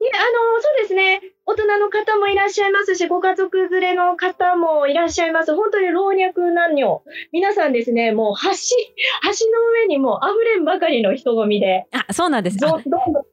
[0.00, 0.16] いや、あ
[0.56, 1.20] の、そうですね。
[1.44, 5.54] 大人の方もいらっしゃいますし、ご家族連れの方もいらっしゃいます。
[5.54, 7.02] 本当に老若男女。
[7.32, 8.54] 皆さんですね、もう橋、橋
[9.50, 12.58] の上にもう溢れんばかりの人混みで、あ、そうなんです。
[12.58, 13.24] どあどんどん、どん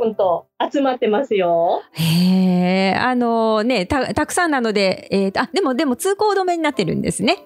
[0.00, 1.82] どんと集まってますよ。
[1.92, 7.44] へえ、あのね、た、たくさんなので、えーとあ、でも、でも通行止めになってるんですね。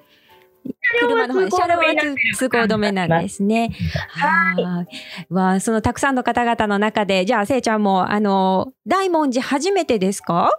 [1.00, 3.70] 車の方通行止めになってる通行止めなんですね。
[4.08, 5.34] はい。
[5.34, 10.50] わあ、そのたくさんの方々の中で、じゃあ、せいちゃんも、あの、大文字初めてですか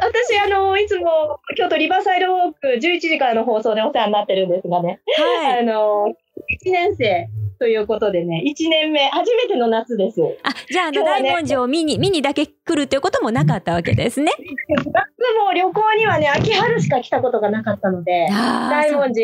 [0.00, 5.60] 私、あの、いつも京都リバーサイドウォーク11時からの放送でお世話になってるんですがね、はい。
[5.60, 6.14] あの、
[6.64, 10.20] 1年生ということでね、1年目、初めての夏です。
[10.42, 14.32] あ、じゃあ、あの、大文字を見に、見にだけ来るということもなかったわけですね。
[14.68, 14.84] 夏
[15.44, 19.22] も旅行にはね、秋春しか来たことがなかったので、大文字、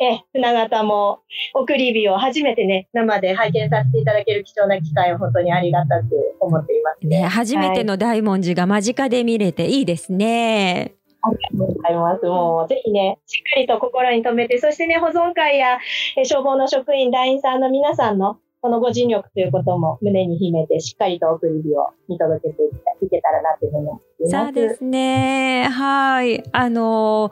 [0.00, 1.20] え、船形も
[1.54, 10.97] 送り火を初めてね、生で拝見させていただける貴重な機会を本当にありがたく思っていますね、初めての大文字が間近で見れていいですね。
[11.22, 12.24] ありがとうございます。
[12.26, 15.78] もう、ぜひね、しっかりと心に留めて、そしてね、保存会や
[16.16, 22.62] え消防の職員、団員さんの皆さんの、このご尽力ということも胸に秘めて、しっかりと送り火を見届けて
[23.02, 24.30] いけたらなというふうに思います。
[24.30, 25.68] そうですね。
[25.70, 26.42] はい。
[26.52, 27.30] あの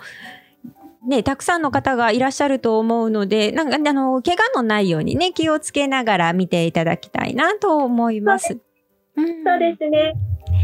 [1.07, 8.59] ね、たくさんの方がいらっしゃると思うので、なんか、あの、怪我のないようにね、気をつけながら見ていただきたいなと思います。
[9.17, 10.15] うんそうですね。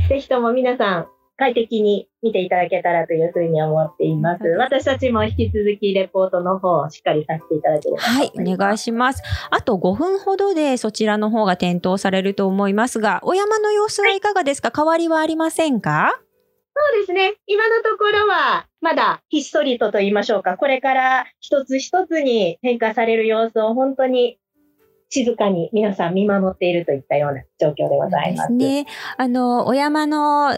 [0.09, 1.07] ぜひとも皆さん、
[1.43, 4.45] 快適に見ていただけたらというふうに思っています。
[4.45, 8.31] 私たちも引き続きレポートの方をしっかりさせていただければとはい。
[8.53, 9.25] お願いします。
[9.51, 14.71] あと5分ほどでそちらの方が点灯されると思いますが、お山の様子はいかがですか？
[14.73, 16.13] 変わりはありませんか？
[16.75, 17.35] そうですね。
[17.49, 20.57] 今のところは、まだひっそりとと言いましょうか。
[20.57, 24.39] これから一つ一つに変化される様子を本当に
[25.11, 28.57] 静かに皆さん見守っているといったような状況でございます。
[28.57, 28.87] ですね。
[29.19, 30.57] あの、お山の、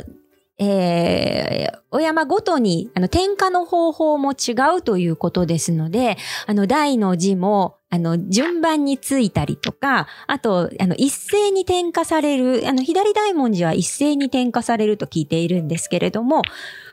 [0.58, 16.42] えー、お山ごとに、あの、点火の方法も違うということですので、あの、大の字も、あの、順番についたりとか、あと、あの、一斉に点火される、あの、左大文字は一斉に点火されると聞いているんですけれども、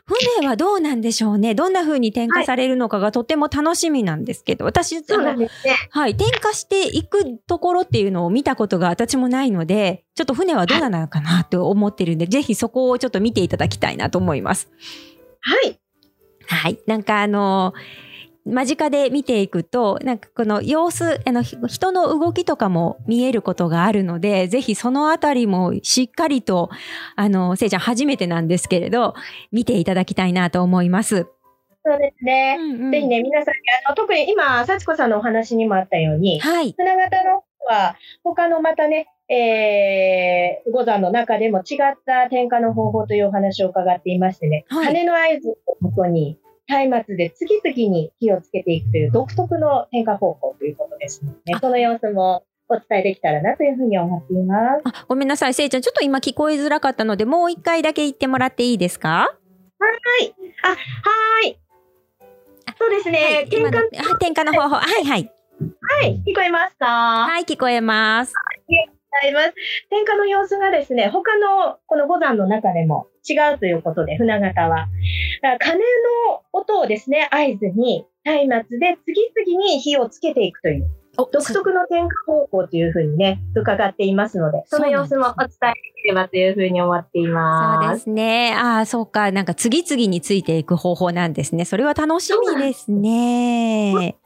[0.04, 1.54] 船はどうなんでしょうね？
[1.54, 5.74] どんな風に点火されるのかがとても楽しみなんですけど、私、あそうなんの、ですね。
[5.90, 14.70] はい、点火していくところっていうのを見たことが私もないので、ちょっと船はどうなのかなと思ってるんで、ぜひそこをちょっと見ていただきたいなと思います。
[15.40, 15.78] はい。
[16.46, 16.78] はい。
[16.86, 17.72] なんかあの
[18.44, 26.70] 間近で見ていくと、なんかこの様子、あの、ひ人の動きとかも見えることがあるので、ぜひそのあたりもしっかりと、
[27.14, 29.14] あの、せいちゃん初めてなんですけれど、
[29.52, 31.26] 見ていただきたいなと思います。
[31.84, 32.56] そうですね。
[32.60, 36.74] うんうんぜひね、皆さんに、あの、特に今、幸子さんのお話にもあったように、はい。
[36.76, 54.82] 船形の方は、他のまたね、えー、五山の中でも違った点火の方法というお話を伺っていましてね、はい羽の合図をもとに、松明で次々に火をつけていくという独特の点火方法ということですので、あその様子もお伝えできたらなというふうに思っています。
[54.84, 55.82] あ、ごめんなさい、せいちゃん。
[55.82, 59.08] ちょっと今聞こえづらかったので、もう一回だけ言ってもらっていいですか？
[59.78, 59.88] は
[60.24, 60.34] い。
[60.62, 61.58] あ、はーい。
[62.78, 63.18] そうですね。
[63.18, 63.48] はい。
[63.48, 63.78] 点火、今の、
[64.12, 64.76] あ点火の方法。
[64.80, 65.30] はいはい。
[66.00, 66.22] はい。
[66.26, 68.32] 聞こえますかはい、聞こえます。
[68.66, 69.54] ございます。
[69.90, 74.88] 点火の様子がですね、他のこの五山の中でも違うということで、船形は。
[75.42, 87.88] だから鐘の音をですね、合図に、松明で次々に火をつけていくという、お独特の点火方法というふうにね、伺っていますので、その様子もお伝えできればというふうに思っていそうま。
[87.92, 88.54] ですすね。
[88.56, 89.30] ああ、そうか。
[89.30, 91.64] なんか次々についていく方法なんですね。
[91.64, 94.16] それは楽しみですね。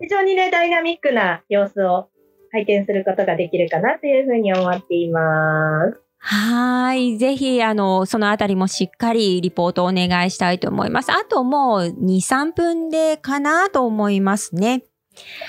[0.00, 2.08] 非常にね、ダイナミックな様子を
[2.52, 6.09] 拝見することができるかなというふうに思っています。
[6.22, 7.18] はーい。
[7.18, 11.10] ぜひ、あの、そのあたりもしっかりリポートをお願いしたいと思います。
[11.10, 14.84] あともう2、3分でかなと思いますね。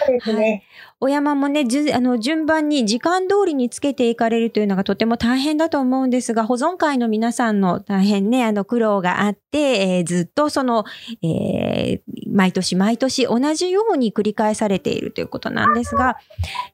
[0.08, 0.64] そうですね。
[1.04, 10.86] お山もね、あの、順番に時間通りにつけていかれるというのがとても大変だと思うんですが、保存会の皆さんの大変ね、あの、苦労があって、えーずっとその、
[11.24, 16.18] えー毎年毎年同じように繰り返されているということなんですが、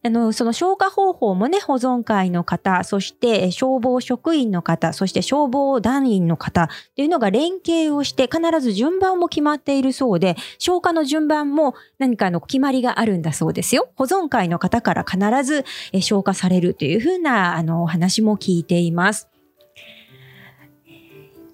[0.03, 13.89] あの、その消火方法もね、保存会の方、そして消防職員の方、そして消防団員の方っていうのが連携をして、必ず順番も決まっているそうで、消火の順番も何かの決まりがあるんだそうですよ。
[13.95, 19.29] 保存会の方から必ずえ消化されるというふうなあのお話も聞いています。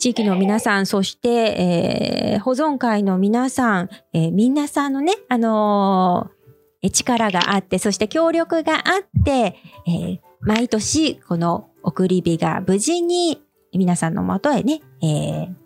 [0.04, 9.56] 地域の皆さん、そして、えー保存会の皆さん、えー皆さんのね、あのーえ力があって、そして協力があって、
[9.88, 13.42] えー毎年この送り火が無事に
[13.74, 15.64] 皆さんのもとへね、えー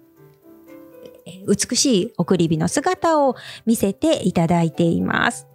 [1.48, 5.48] 美しい送り火の姿を見せていただいています。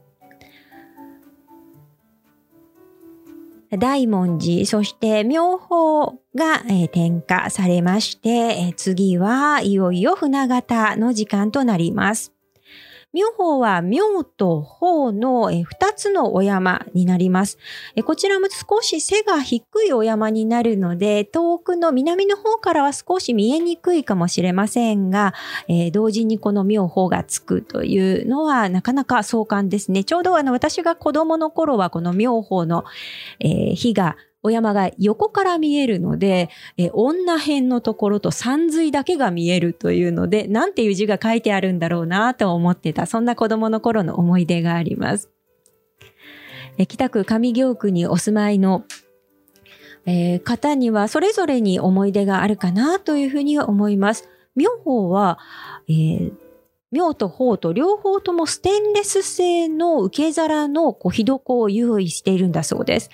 [3.79, 8.29] 大文字、そして妙法が、えー点火されまして、
[8.69, 12.33] え次はいよいよ船形の時間となります。
[13.12, 17.59] 妙法は妙と法のえー二つのお山になります。
[18.05, 25.35] こちらも少し背が低いお山になるので、遠くの南の方からは少し見えにくいかもしれませんが、
[25.68, 30.05] えー同時にこの妙法がつくというのはなかなか壮観ですね。
[30.05, 32.85] ちょうどあの私が子供の頃はこの妙法の、
[33.40, 45.31] えー火がお山が横から見えるので、え女編のところと山水だけが見えるというので、なんていう字が書いてあるんだろうなと思ってた、そんな子供の頃の思い出があります。
[46.78, 48.85] え北区上京区にお住まいの、
[50.07, 54.28] えー方にはそれぞれに思い出があるかなというふうに思います。
[54.57, 55.38] 妙法は、
[55.88, 56.33] えー
[56.92, 63.11] 妙と法と両方ともステンレス製の受け皿のこう火床を用意しているんだそうです。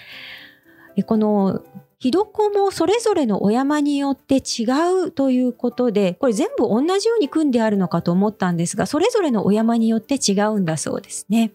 [0.98, 1.62] えこの
[2.00, 4.64] 火床もそれぞれのお山によって違
[5.06, 11.52] うということで、これ全部同じように組んであるのかと思ったんですが、それぞれのお山によって違うんだそうですね。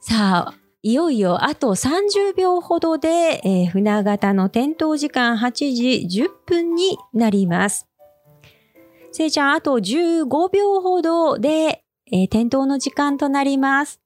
[0.00, 3.08] さあ、いよいよあと30秒ほどで、
[3.42, 5.50] えー船形の点灯時間8
[6.08, 7.88] 時10分になります。
[9.12, 14.00] せいちゃん、あと15秒ほどで、えー点灯の時間となります。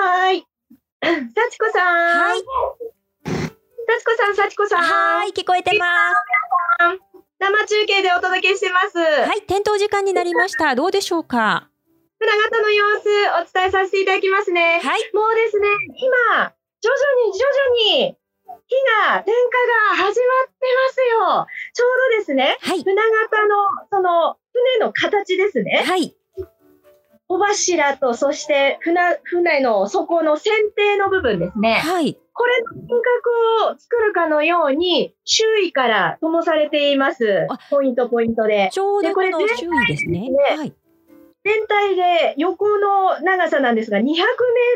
[0.00, 0.46] はーい。
[1.04, 2.30] 幸子さん。
[2.30, 2.38] はい。
[2.40, 4.82] 幸子さん、幸子さん。
[4.82, 5.84] はい、聞こえてま
[6.14, 7.00] す。
[7.38, 8.98] 生中継でお届けしてます。
[8.98, 10.74] はい、点灯時間になりました。
[10.74, 11.68] どうでしょうか？
[12.18, 13.08] 船形の様子、
[13.42, 14.80] お伝えさせていただきますね。
[14.82, 15.10] はい。
[15.14, 18.16] もうですね、今、徐々に徐々に、
[18.68, 18.76] 火
[19.08, 21.46] が、点火が始まってますよ。
[21.74, 22.82] ちょうどですね、はい。
[22.82, 23.56] 船形の、
[23.90, 25.82] その、船の形ですね。
[25.86, 26.14] はい。
[27.30, 31.74] 小柱と、そして船、船の底の船底の部分ですね。
[31.74, 32.18] はい。
[32.34, 37.56] これの輪郭を作るかのように、周囲から灯されていますあ。
[37.70, 38.70] ポイントポイントで。
[38.72, 40.28] ちょうどこでこれ全の周囲ですね。
[40.28, 40.74] ねはい。
[41.44, 44.16] 全体で横の長さなんですが、200メー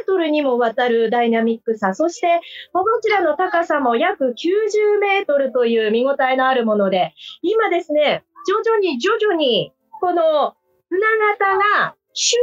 [0.07, 2.40] トルにもわたるダイナミックさ、そして、
[2.73, 10.55] こちらの高さも約90メートルという見応えのあるもので、今ですね、徐々に徐々に、この
[10.88, 11.01] 船
[11.38, 12.37] 形が周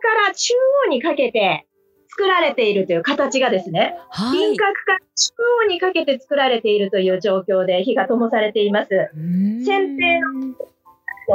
[0.00, 0.54] 辺から中
[0.86, 1.66] 央にかけて
[2.08, 4.38] 作られているという形がですね、はい。
[4.38, 5.32] 輪郭から中
[5.64, 8.88] 央にかけて作られているという状況で火が灯されています。
[8.90, 9.96] うーん船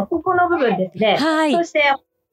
[0.06, 1.18] ここの部分ですね。
[1.18, 1.54] はい。
[1.54, 1.82] そして、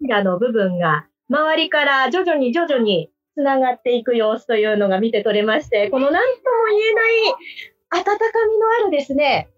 [0.00, 8.14] 柱の部分が、周りから徐々に徐々につながっていく様子というのが見て取れまして、この何とも言えない温か
[8.50, 9.48] みのあるですね、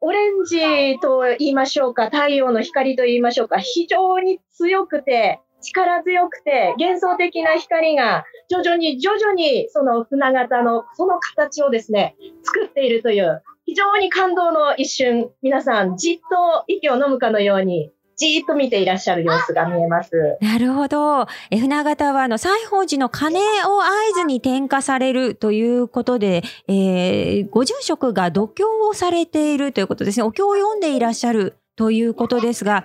[0.00, 20.10] オレンジと言いましょうか、太陽の光と言いましょうか、非常に強くて、力強くて、幻想的な光が徐々に徐々にその船型のその形をですね、作っているという、非常に感動の一瞬、皆さんじっと息を飲むかのように、じーっと見ていらっしゃる様子が見えます。
[20.40, 21.26] なるほど。
[21.50, 23.42] え船形は、あの、西宝寺の鐘を
[23.82, 30.24] 合図に点火されるということで、えーご住職が度胸をされているということですね。
[30.24, 32.84] お経を読んでいらっしゃるということですが、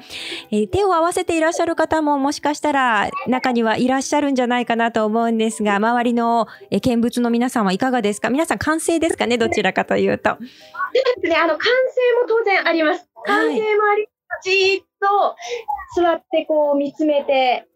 [0.51, 8.29] えー手を合わせていらっしゃる方ももしかしたら中にはいらっしゃるんじゃないかなと思うんですが、周りのえー見物の皆さんはいかがですか？
[8.29, 9.39] 皆さん完成ですかね？
[9.39, 10.37] どちらかというと。
[10.39, 13.09] ですね、あの、歓声も当然あります。
[13.25, 14.07] 歓声もあり、
[14.43, 14.85] じーっ
[15.95, 17.67] と座ってこう見つめて、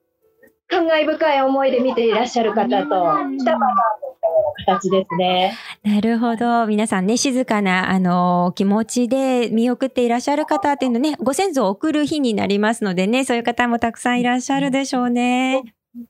[0.70, 3.68] 感慨深い思いで見ていらっしゃる方と、来た方の
[4.66, 5.54] 形ですね。
[5.84, 6.68] なるほど。
[6.68, 15.64] 皆さんね、静かな、あの、気持ちで見送っていらっしゃる方っていうのね、ご先祖を送る日になりますのでね、そういう方もたくさんいらっしゃるでしょうね。
[15.96, 16.02] あ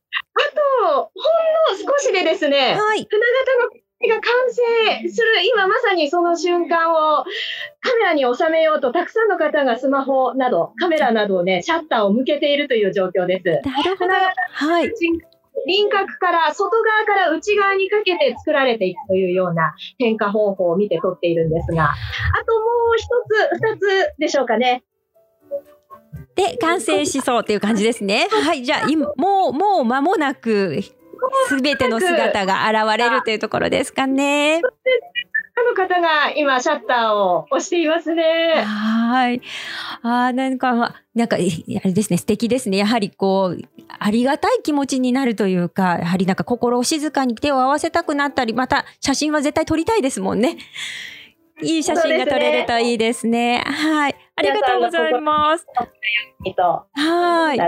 [0.84, 3.08] と、ほんの少しでですね、はい。
[3.08, 4.24] 船形のが完
[5.02, 7.24] 成する、今まさにその瞬間を
[7.82, 13.68] カメラに収めようと、たくさんの方がスマホなど、カメラなどをね、シャッターを向けているという状況です。
[13.68, 14.14] なるほど。
[14.52, 14.92] はい。
[15.66, 21.96] 輪郭から外側から内側にかけて作られていくというような変化方法を見て撮っているんですが、あ
[22.46, 24.84] ともう一つ、二つでしょうかね。
[26.36, 28.28] で、完成しそうっていう感じですね。
[28.30, 28.64] はい。
[28.64, 30.82] じゃあ、今、もう、もう間もなく、
[31.48, 34.62] すべての姿が現れるというところですかね。
[35.60, 38.64] あの方が今シャッターを押していますね。
[38.64, 39.42] はい。
[40.04, 42.78] ああ、なんか、まあなんか、いあれですね、素敵ですね。
[42.78, 50.58] やはりこう、ありがたい気持ちになるというか、やはりなんか心を静かに手を合わせたくなったり、また写真は絶対撮りたいですもんね。
[51.64, 53.64] いい写真が撮れるといいですね。
[53.66, 54.16] はい。
[54.36, 55.66] ありがとうございます。
[55.66, 57.60] とはい。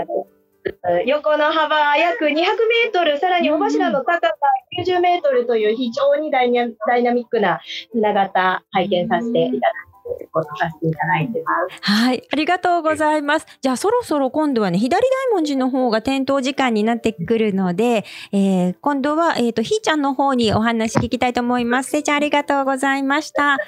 [1.06, 4.32] 横の幅約200メートル、さらに尾柱の高さ
[4.78, 6.64] 90メートルという非常にダイナ
[7.12, 7.60] ミックな
[7.92, 11.78] 船型拝見させていただいて、ことさせていただいてます。
[11.82, 12.22] はい。
[12.30, 13.46] ありがとうございます。
[13.60, 21.90] じゃあ、そろそろ今度はね、左大文字の方が点灯時間になってくるので、えー、今度は、えっ、と、ひーちゃんの方にお話聞きたいと思います。
[21.90, 23.56] せいちゃん、ありがとうございました。
[23.56, 23.62] ひ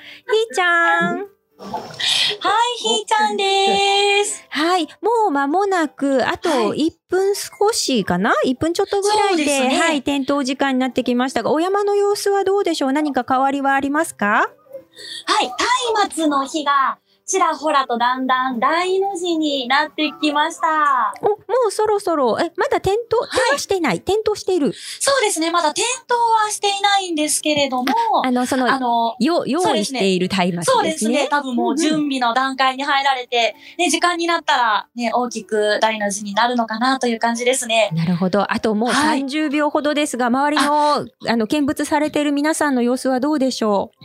[0.52, 1.41] ーちゃん。
[1.58, 4.44] はい、ひーちゃんです。
[4.48, 4.88] はい。
[5.00, 12.92] もう間もなく、あとは1分少しかな ?1 分ちょっとぐらいで、ですねはい、点灯時間になってきましたが、お山の様子はどうでしょう？
[12.92, 14.26] 何か変わりはありますか？
[14.26, 15.50] はい、
[16.02, 16.98] 松明の火が、
[17.32, 21.14] ちらほらとだんだん大の字になってきました。
[21.22, 21.36] お、も
[21.68, 24.00] うそろそろ、え、まだ点灯、点はしてない？
[24.02, 24.72] 点灯している？
[25.00, 26.14] そうですね、まだ点灯
[26.44, 27.86] はしていないんですけれども、
[28.24, 31.26] あの、その、あの、よ、用意しているタイマーそうですすね。。
[31.30, 37.90] 多分もう準備の段階に入られて、ね、時間になったらね、大きく大の字になるのかなという感じですね。
[37.94, 38.52] なるほど。
[38.52, 44.04] あともうはい30秒ほどですが、周りの、あの、見物されている皆さんの様子はどうでしょう？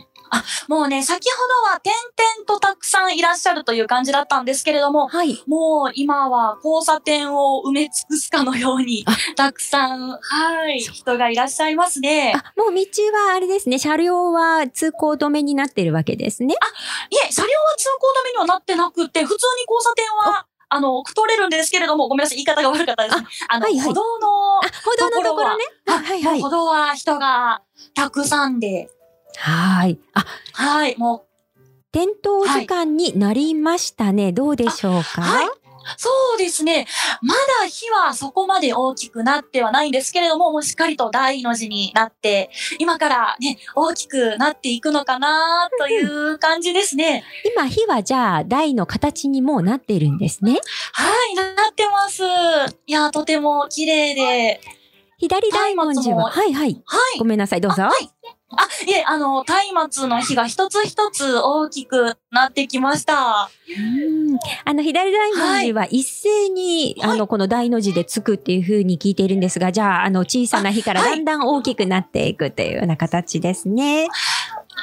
[0.68, 1.36] もうね、先ほ
[1.68, 5.42] どは点々とたくさんいらっしゃるという感じだったんですけれども、はい。
[5.46, 9.04] もう今は交差点を埋め尽くすかのように、
[9.36, 12.34] たくさん、はい、人がいらっしゃいますね。
[12.34, 12.80] あ、もう道
[13.28, 13.78] はあれですね。
[13.78, 16.54] 車両は通行止めになってるわけですね。
[17.10, 23.26] いえ、車両は通行止めにはなってなくて、普通に交差点は、あの、通れるんですけれども、ごめんなさい、言い方が悪かったですね。
[23.48, 25.64] あの、はいはい歩道の、あ、歩道のところね。
[25.86, 26.50] あ、はいはい歩。
[26.50, 27.62] 道は人が
[27.94, 28.90] たくさんで、
[29.38, 29.98] はい。
[30.14, 31.28] あ、はい、もう、
[31.90, 34.32] 点灯時間になりましたね。
[34.32, 35.22] どうでしょうか？
[35.22, 35.48] はい
[35.96, 36.86] そうですね。
[37.22, 37.32] ま
[37.62, 47.24] だ火はそこまで大きくなってはないんですけれども、もうしっかりと大の字になって、今からね、大きくなっていくのかなという感じですね。
[47.54, 50.60] 今、火はじゃあ、台の形にもうなっているんですね。
[50.92, 52.22] はい、なってます。
[52.86, 54.60] いや、とても綺麗で。
[55.16, 56.82] 左大文字は、はいはい。
[56.84, 57.24] はいご。
[57.24, 57.84] めんなさい、どうぞ。
[57.84, 58.10] あはい。
[58.50, 59.44] あ、いえ、あの、
[59.74, 63.50] 松明の火が一つ一つ大きくなってきました。
[63.68, 74.08] うんあの、左大文字は一斉に、はいあの、この大の字でつくっていう風に聞いているんですが、じゃあ、あの、小さな火からだんだん大きくなっていくというような形ですね。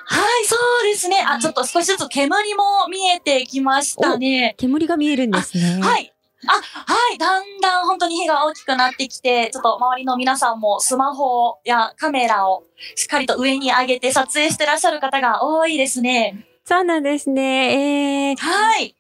[0.08, 1.24] はい、そうですね。
[1.28, 4.56] あ、ちょっと少しずつ煙も見えてきましたね。
[4.58, 5.80] 煙が見えるんですね。
[5.82, 6.15] はい。
[6.48, 6.52] あ、
[6.94, 7.18] はい。
[7.18, 12.64] だんだん本当に火が大きくなってきて、ちょっと周りの皆さんもスマホやカメラを
[12.96, 16.46] しっかりと上に上げて撮影してらっしゃる方が多いですね。
[16.64, 18.30] そうなんですね。
[18.30, 18.96] えー、はい。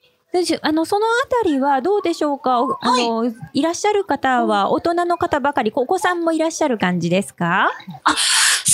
[0.61, 1.09] あの、そのあ
[1.43, 2.61] たりはどうでしょうか？
[2.61, 7.71] おあの、い、らっしゃる方は大人の方ばかり、お子さんもいらっしゃる感じですか？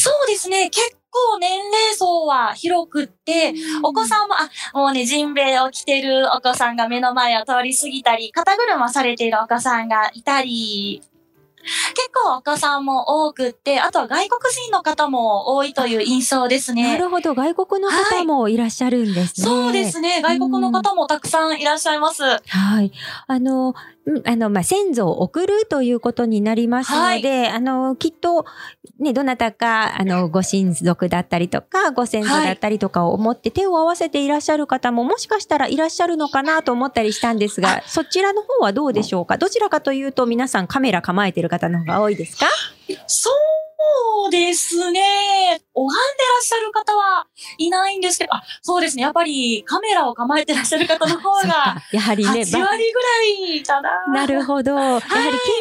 [0.01, 0.71] そうですね。
[0.71, 11.03] 結構年齢層は広くって、お子さんも、あ、もうね、ジンベエを着てるお子さんが目の前を通り過ぎたり、肩車されているお子さんがいたり、
[11.93, 16.93] 結構お子さんも多くって、あとは外国人の方も多いという印象ですね。
[16.93, 17.35] なるほど。
[17.35, 19.45] 外国の方もいらっしゃるんですね。
[19.45, 20.21] そうですね。
[20.21, 22.23] 外国の方もたくさんいらっしゃいます。
[22.23, 22.91] はい。
[23.27, 23.75] あの、
[24.05, 28.45] うんあの、まあ、先祖を送るということになりますので、あの、きっと、
[28.99, 39.37] ね、どなたか、あの、ご親族だったりとか、ご先祖だったりとかを思って手を合わせていらっしゃる方も、もしかしたらいらっしゃるのかなと思ったりしたんですが、そちらの方はどうでしょうか？
[39.37, 42.47] どちらかというと、皆さんカメラ構えてる方の方が多いですか？
[43.05, 43.33] そう
[44.29, 45.61] ですね。
[45.73, 47.27] 拝んでらっしゃる方は
[47.57, 49.03] いないんですけど、あ、そうですね。
[49.03, 51.47] やっぱりカメラを構えてらっしゃる方の方が、
[51.81, 53.23] かやはりね、8割ぐら
[53.55, 54.07] いかな。
[54.07, 54.75] なるほど。
[54.75, 55.05] やはり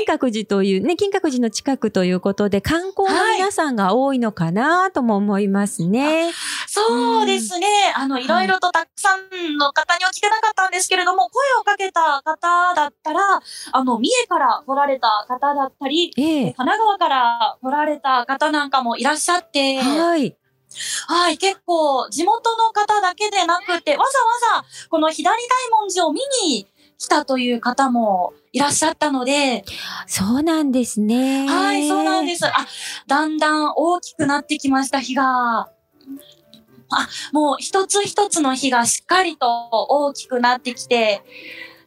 [0.06, 6.32] 金閣寺というね、金閣寺の近くということで、観光の皆さんが多いのかなとも思いますね。
[6.66, 7.66] そうですね。
[7.94, 13.20] あの、いろいろとたくさんの方には聞けなかったんですけれども、声をかけた方だったら、
[13.72, 16.52] あの、三重から来られた方だったり、ええ。
[16.52, 20.36] 神奈川から来られた方なんかもいらっしゃって、はい。
[21.08, 24.04] はい、結構、地元の方だけでなくて、わ
[24.46, 29.64] ざわざ、この左大文字を見に来たという方もいらっしゃったので、
[30.06, 31.46] そうなんですね。
[31.48, 32.46] はい、そうなんです。
[32.46, 32.52] あ、
[33.06, 35.70] だんだん大きくなってきました、火が。
[36.92, 41.22] あ、もう一つ一つの火がしっかりと大きくなってきて、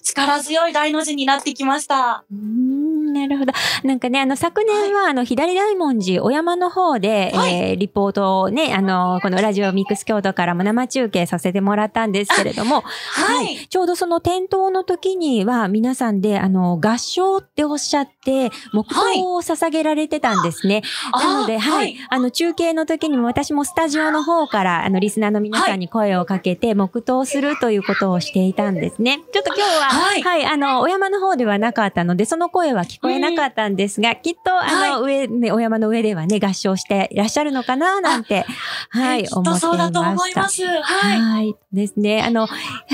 [0.01, 2.25] 力強い大の字になってきました。
[2.31, 2.82] うーん
[3.13, 3.53] なるほど。
[3.83, 13.67] なんかね、あの、昨年は、あの、左大文字、お山の方で、はいえーリポートをね、あの、このラジオミックス京都からも生中継させてもらったんですけれども、はい。
[13.67, 18.22] ちょうどその点灯の時には、皆さんで、あの、合唱っておっしゃっって、
[18.71, 20.81] 黙祷を捧げられてたんですね。
[21.11, 29.19] なので、はい、あの、中継の時にも私もスタジオの方から、あの、リスナーの皆さんに声をかけて、黙祷するということをしていたんですね。
[29.31, 38.45] ちょっと今日は、ははいい、あの、お山の方ではなかったので、その声は聞こえなかったんですが、きっと、あの、上、ね、お山の上ではね、合唱していらっしゃるのかな、なんて、
[38.89, 40.49] はい、思っていまとそうだと思したいま。
[40.49, 40.65] す。
[40.65, 41.19] はい。
[41.19, 41.55] はい。
[41.71, 42.23] ですね。
[42.23, 42.47] あの、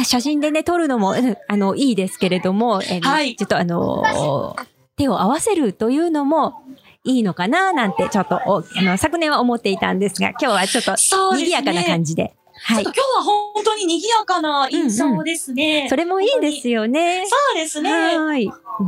[0.03, 4.55] 写真でね、撮るのも、うんあの、いいですけれども、えーはいちょっとあの、
[5.00, 6.62] 手を合わせるというのも、
[7.06, 10.95] いいのかななんて、ちょっと、おあの、昨年は思っていたんですが、今日はちょっと。
[10.97, 12.36] 賑やかな感じで。
[12.62, 12.84] はい。
[12.84, 15.88] 今日は本当に賑やかな印象ですね。
[15.89, 17.24] それもいいですよね。
[17.26, 18.18] そうですね。
[18.18, 18.45] はい。
[18.45, 18.86] うー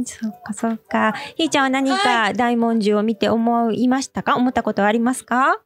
[0.00, 1.14] ん、そっかそっか。
[1.34, 4.36] ひーちゃんは何か大文字を見て思いましたか？
[4.36, 5.58] 思ったことはありますか？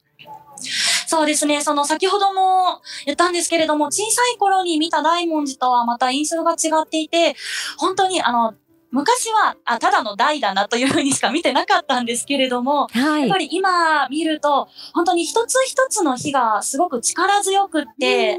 [1.09, 1.62] そうですね。
[1.62, 7.35] その先ほども言ったんですけれども、小さい頃に見た大文字とはまた印象が違っていて、
[7.77, 8.55] 本当にあの、
[8.97, 13.38] 昔は、あ、ただの大だなというふうにしか見てなかったんですけれども、はいやっぱ。
[13.38, 18.38] り今見ると、本当に一つ一つの火がすごく力強くって、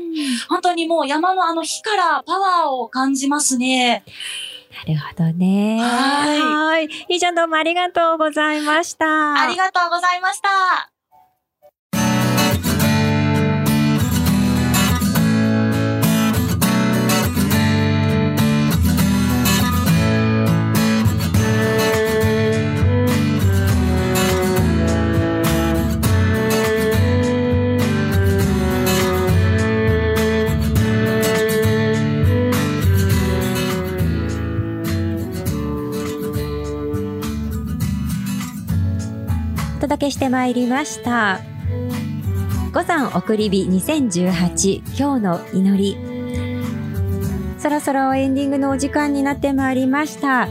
[0.50, 4.04] 本当にもう山のあの火からパワーを感じますね。
[4.86, 5.80] なるほどね。
[5.80, 6.88] はいはい。
[6.88, 9.40] ひーちゃんどうもありがとうございました。
[9.40, 10.97] ありがとうございました。
[40.18, 41.42] してまいりました。
[42.74, 45.98] 五山送り火2018今日の祈り。
[47.60, 50.48] そろそろエンディングのお時間になってまいりました。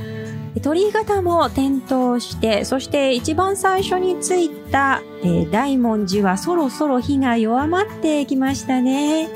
[0.62, 9.28] 鳥居型も点灯して、そして一番最初についた、えー大文字はそろそろ火が弱まってきましたね。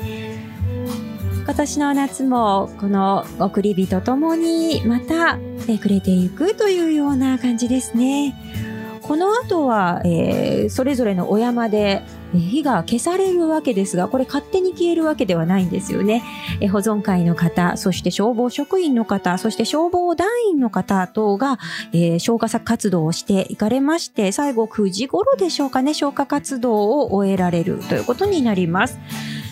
[1.43, 8.70] 今年の夏もこの送り火とともにまた、えー暮れていくというような感じですね。
[9.11, 12.01] この後は、えーそれぞれのお山で
[12.33, 16.23] 火が消されるわけですが、これ勝手に消えるわけではないんですよね。
[16.61, 21.59] え保存会の方、そして消防職員の方、そして消防団員の方等が、
[21.91, 28.97] えー消火活動をしていかれまして、最後9時頃でしょうかね、消火活動を終えられるということになります。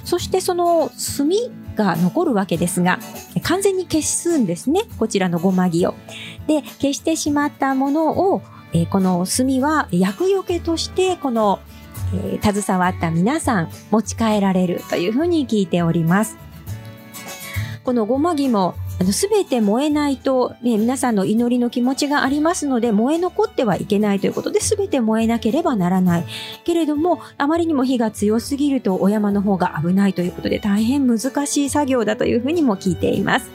[0.05, 1.29] そしてその炭
[1.75, 2.99] が残るわけですが、
[3.43, 5.95] 完全に消すんですね、こちらのごまぎを。
[6.47, 8.41] で、消してしまったものを、
[8.73, 11.59] えーこの炭は厄除けとして、この、
[12.13, 16.37] えー携わった皆さん持ち帰られるというふうに聞いております。
[17.83, 18.75] このごまぎも、
[19.11, 26.25] すべて燃えないと、ね、皆さんの祈りの気持ちがありますので、燃え残ってはいけないということで、すべて燃えなければならない。
[26.65, 33.49] けれども、あまりにも火が強すぎると、お山の方が危ないということで、大変難しい作業だというふうにも聞いています。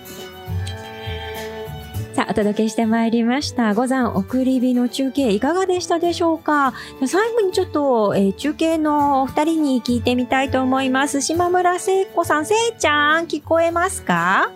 [2.15, 3.75] さあ、お届けしてまいりました。
[3.75, 6.73] 五山送り火の中継いかがでしたでしょうか？
[7.09, 11.21] 最後にちょっと、えー中継のお二人に聞いてみたいと思います。
[11.23, 14.15] 島村聖子さん、せいちゃん、聞こえますか？
[14.15, 14.51] は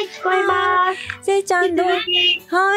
[0.00, 1.24] ーい、聞こえます。
[1.24, 1.96] せいちゃん、どう、は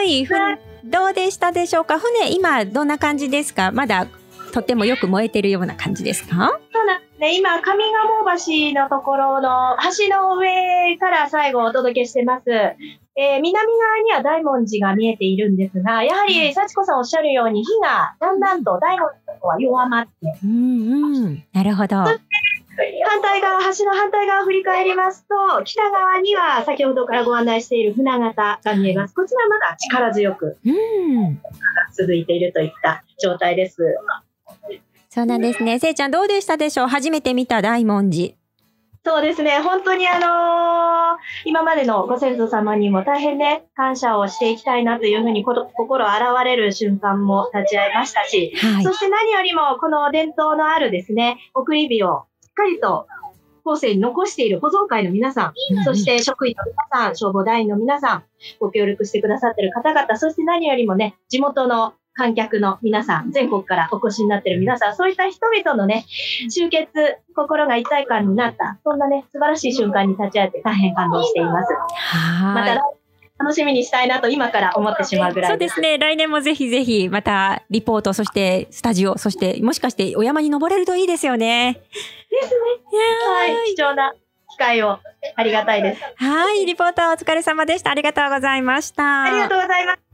[0.02, 0.60] い、ふはい。
[0.84, 2.00] どうでしたでしょうか？
[2.00, 3.72] 船、今、どんな感じですか？
[3.72, 4.08] まだ、
[4.52, 6.60] とってもよく燃えてるような感じですか？
[6.74, 7.38] そうなんで。
[7.38, 7.92] 今、上
[8.24, 12.50] 賀茂橋のところの橋の上から最後お届けしてます。
[12.50, 20.12] えー南側には大文字が見えているんですが、やはり幸子さんおっしゃるように火がだんだんと大文字の方は弱まって、
[20.44, 21.44] うんうん。
[21.52, 21.98] なるほど。
[21.98, 29.14] 反対側、橋の反対側を振り返りますと、北側には先ほどからご案内している船形が見えます。
[29.14, 31.42] こちらはまだ力強くうん。
[31.98, 33.84] 続いているといった状態です。
[35.10, 35.80] そうなんですね。
[35.80, 36.88] せいちゃん、どうでしたでしょう？
[36.88, 38.36] 初めて見た大文字。
[39.04, 39.60] そうですね。
[39.62, 41.00] 本当にあのー
[41.46, 48.94] 今までのご先祖様にも大変ね、感謝をしていきたいなというふうに心洗われる瞬間も立ち会いましたし、はいそ。
[48.94, 53.08] して何よりもこの伝統のあるですね、送り火をしっかりと
[53.64, 55.54] 後世に残している保存会の皆さん、
[55.84, 58.24] そして職員の皆さん、消防団員の皆さん、
[58.60, 66.06] ご協力してくださっている方々、そして何よりもね、地元の観客の皆さん、全国からお越しになっている皆さん、そういった人々のね、
[66.50, 66.92] 集結、
[67.34, 71.74] 心が一体感になった、そんなね、素晴らしい瞬間に立ち会って大変感動しています。
[71.74, 72.80] またはい。
[73.40, 75.54] 楽しみにしたいなと今から思ってしまうぐらいで。
[75.54, 75.98] そうですすね。
[75.98, 81.80] 来年もぜひぜひ、また、リポート、そして、スタジオ、そして、もしかして、お山に登れるといいですよね。
[82.30, 82.60] ですね。
[83.30, 83.76] はい。
[83.76, 84.14] 貴重な
[84.52, 85.00] 機会を
[85.38, 86.02] ありがたいです。
[86.18, 87.92] はい、リポートお疲れ様でした。
[87.92, 89.24] ありがとうございました。
[89.24, 90.09] ありがとうございます。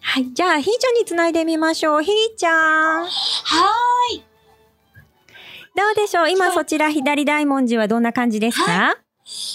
[0.00, 2.02] はい、じゃあ、ひーちゃんにつないでみましょう。
[2.02, 3.02] ひーちゃん。
[3.02, 4.24] はーい。
[5.74, 6.30] どうでしょう？
[6.30, 8.96] 今そちら左大文字はどんな感じですか、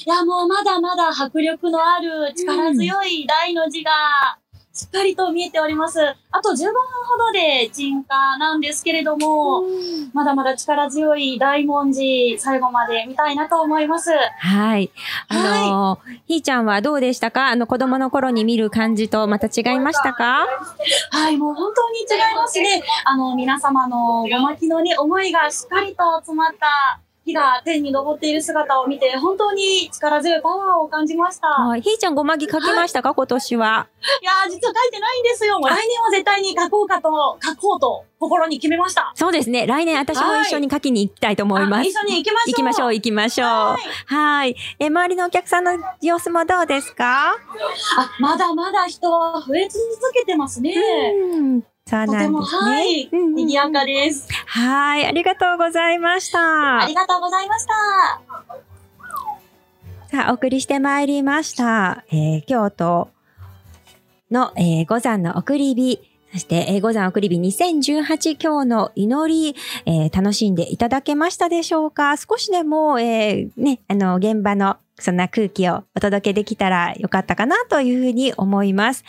[0.05, 4.40] いや、もうまだまだ迫力のある力強い大の字がし
[4.87, 5.99] っかりと見えております。
[5.99, 9.63] あと15分ほどで鎮火なんですけれども、
[10.13, 14.11] まだまだ力強い大文字、最後まで見たいなと思います。
[14.39, 14.91] はい。
[15.27, 17.47] あのーひーちゃんはどうでしたか？
[17.49, 20.47] あの子供の頃に見る感じとまた違いましたか？
[21.11, 22.81] はい、もう本当に違いますね。
[23.05, 26.99] あの、皆様のごまきのね、思いがしっかりと詰まった
[27.31, 31.47] 火が天に昇っている姿を見て、本当に力強いパワーを感じました。
[31.47, 31.81] はい。
[31.81, 33.13] ひーちゃんごまぎ書きましたか？
[33.13, 33.87] 今年は。
[34.21, 35.59] いやー、実は書いてないんですよ。
[35.59, 37.09] もう来年は絶対に書こうかと、
[37.41, 39.11] 書こうと、心に決めました。
[39.15, 39.65] そうですね。
[39.65, 41.79] 来年私も一緒に書きに行きたいと思います。
[41.79, 42.49] あ一緒に行きましょう。
[42.49, 43.47] 行きましょう、行きましょう。
[43.47, 44.55] ははい。
[44.79, 45.71] え、周りのお客さんの
[46.01, 47.31] 様子もどうですか？
[47.31, 47.35] あ、
[48.19, 50.73] まだまだ人は増え続けてますね。
[51.33, 51.63] うん。
[51.91, 52.71] そうなんですね。
[52.71, 54.27] はい、うん賑やかです。
[54.47, 55.05] はい。
[55.05, 56.93] ありがとうございましたあり。
[56.93, 57.73] がとうございました。
[60.09, 62.03] さあ、お送りしてまいりました。
[62.11, 63.09] えー京都
[64.29, 65.99] の、えー五山の送り火、
[66.33, 72.15] そして、えー五山送り火2018今日の祈り、えー楽しんでいただけましたでしょうか？
[72.17, 79.03] 少しでも、えーね、あの、現場のそんな空気をお届けできたらよかったかなというふうに思います。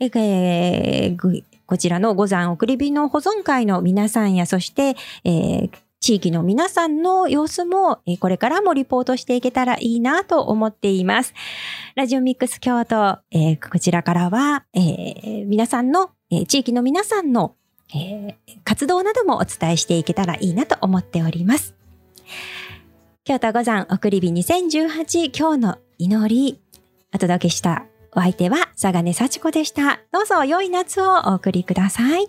[0.00, 11.34] えーこちらの五山送り火の保存会の皆さんや、そして、えー地域の皆さんの様子も、えーこれからもリポートしていけたらいいなと思っています。
[11.96, 17.56] ラジオミックス京都、えーこちらからは、えー皆さんの、えー地域の皆さんの、
[17.94, 21.74] えー活動などもお伝えしていけたらいいなと思っております。
[23.24, 26.60] 京都五山送り火2018今日の祈り、
[27.12, 30.00] お届けしたお相手は佐賀根幸子でした。
[30.12, 32.28] どうぞ良い夏をお送りください。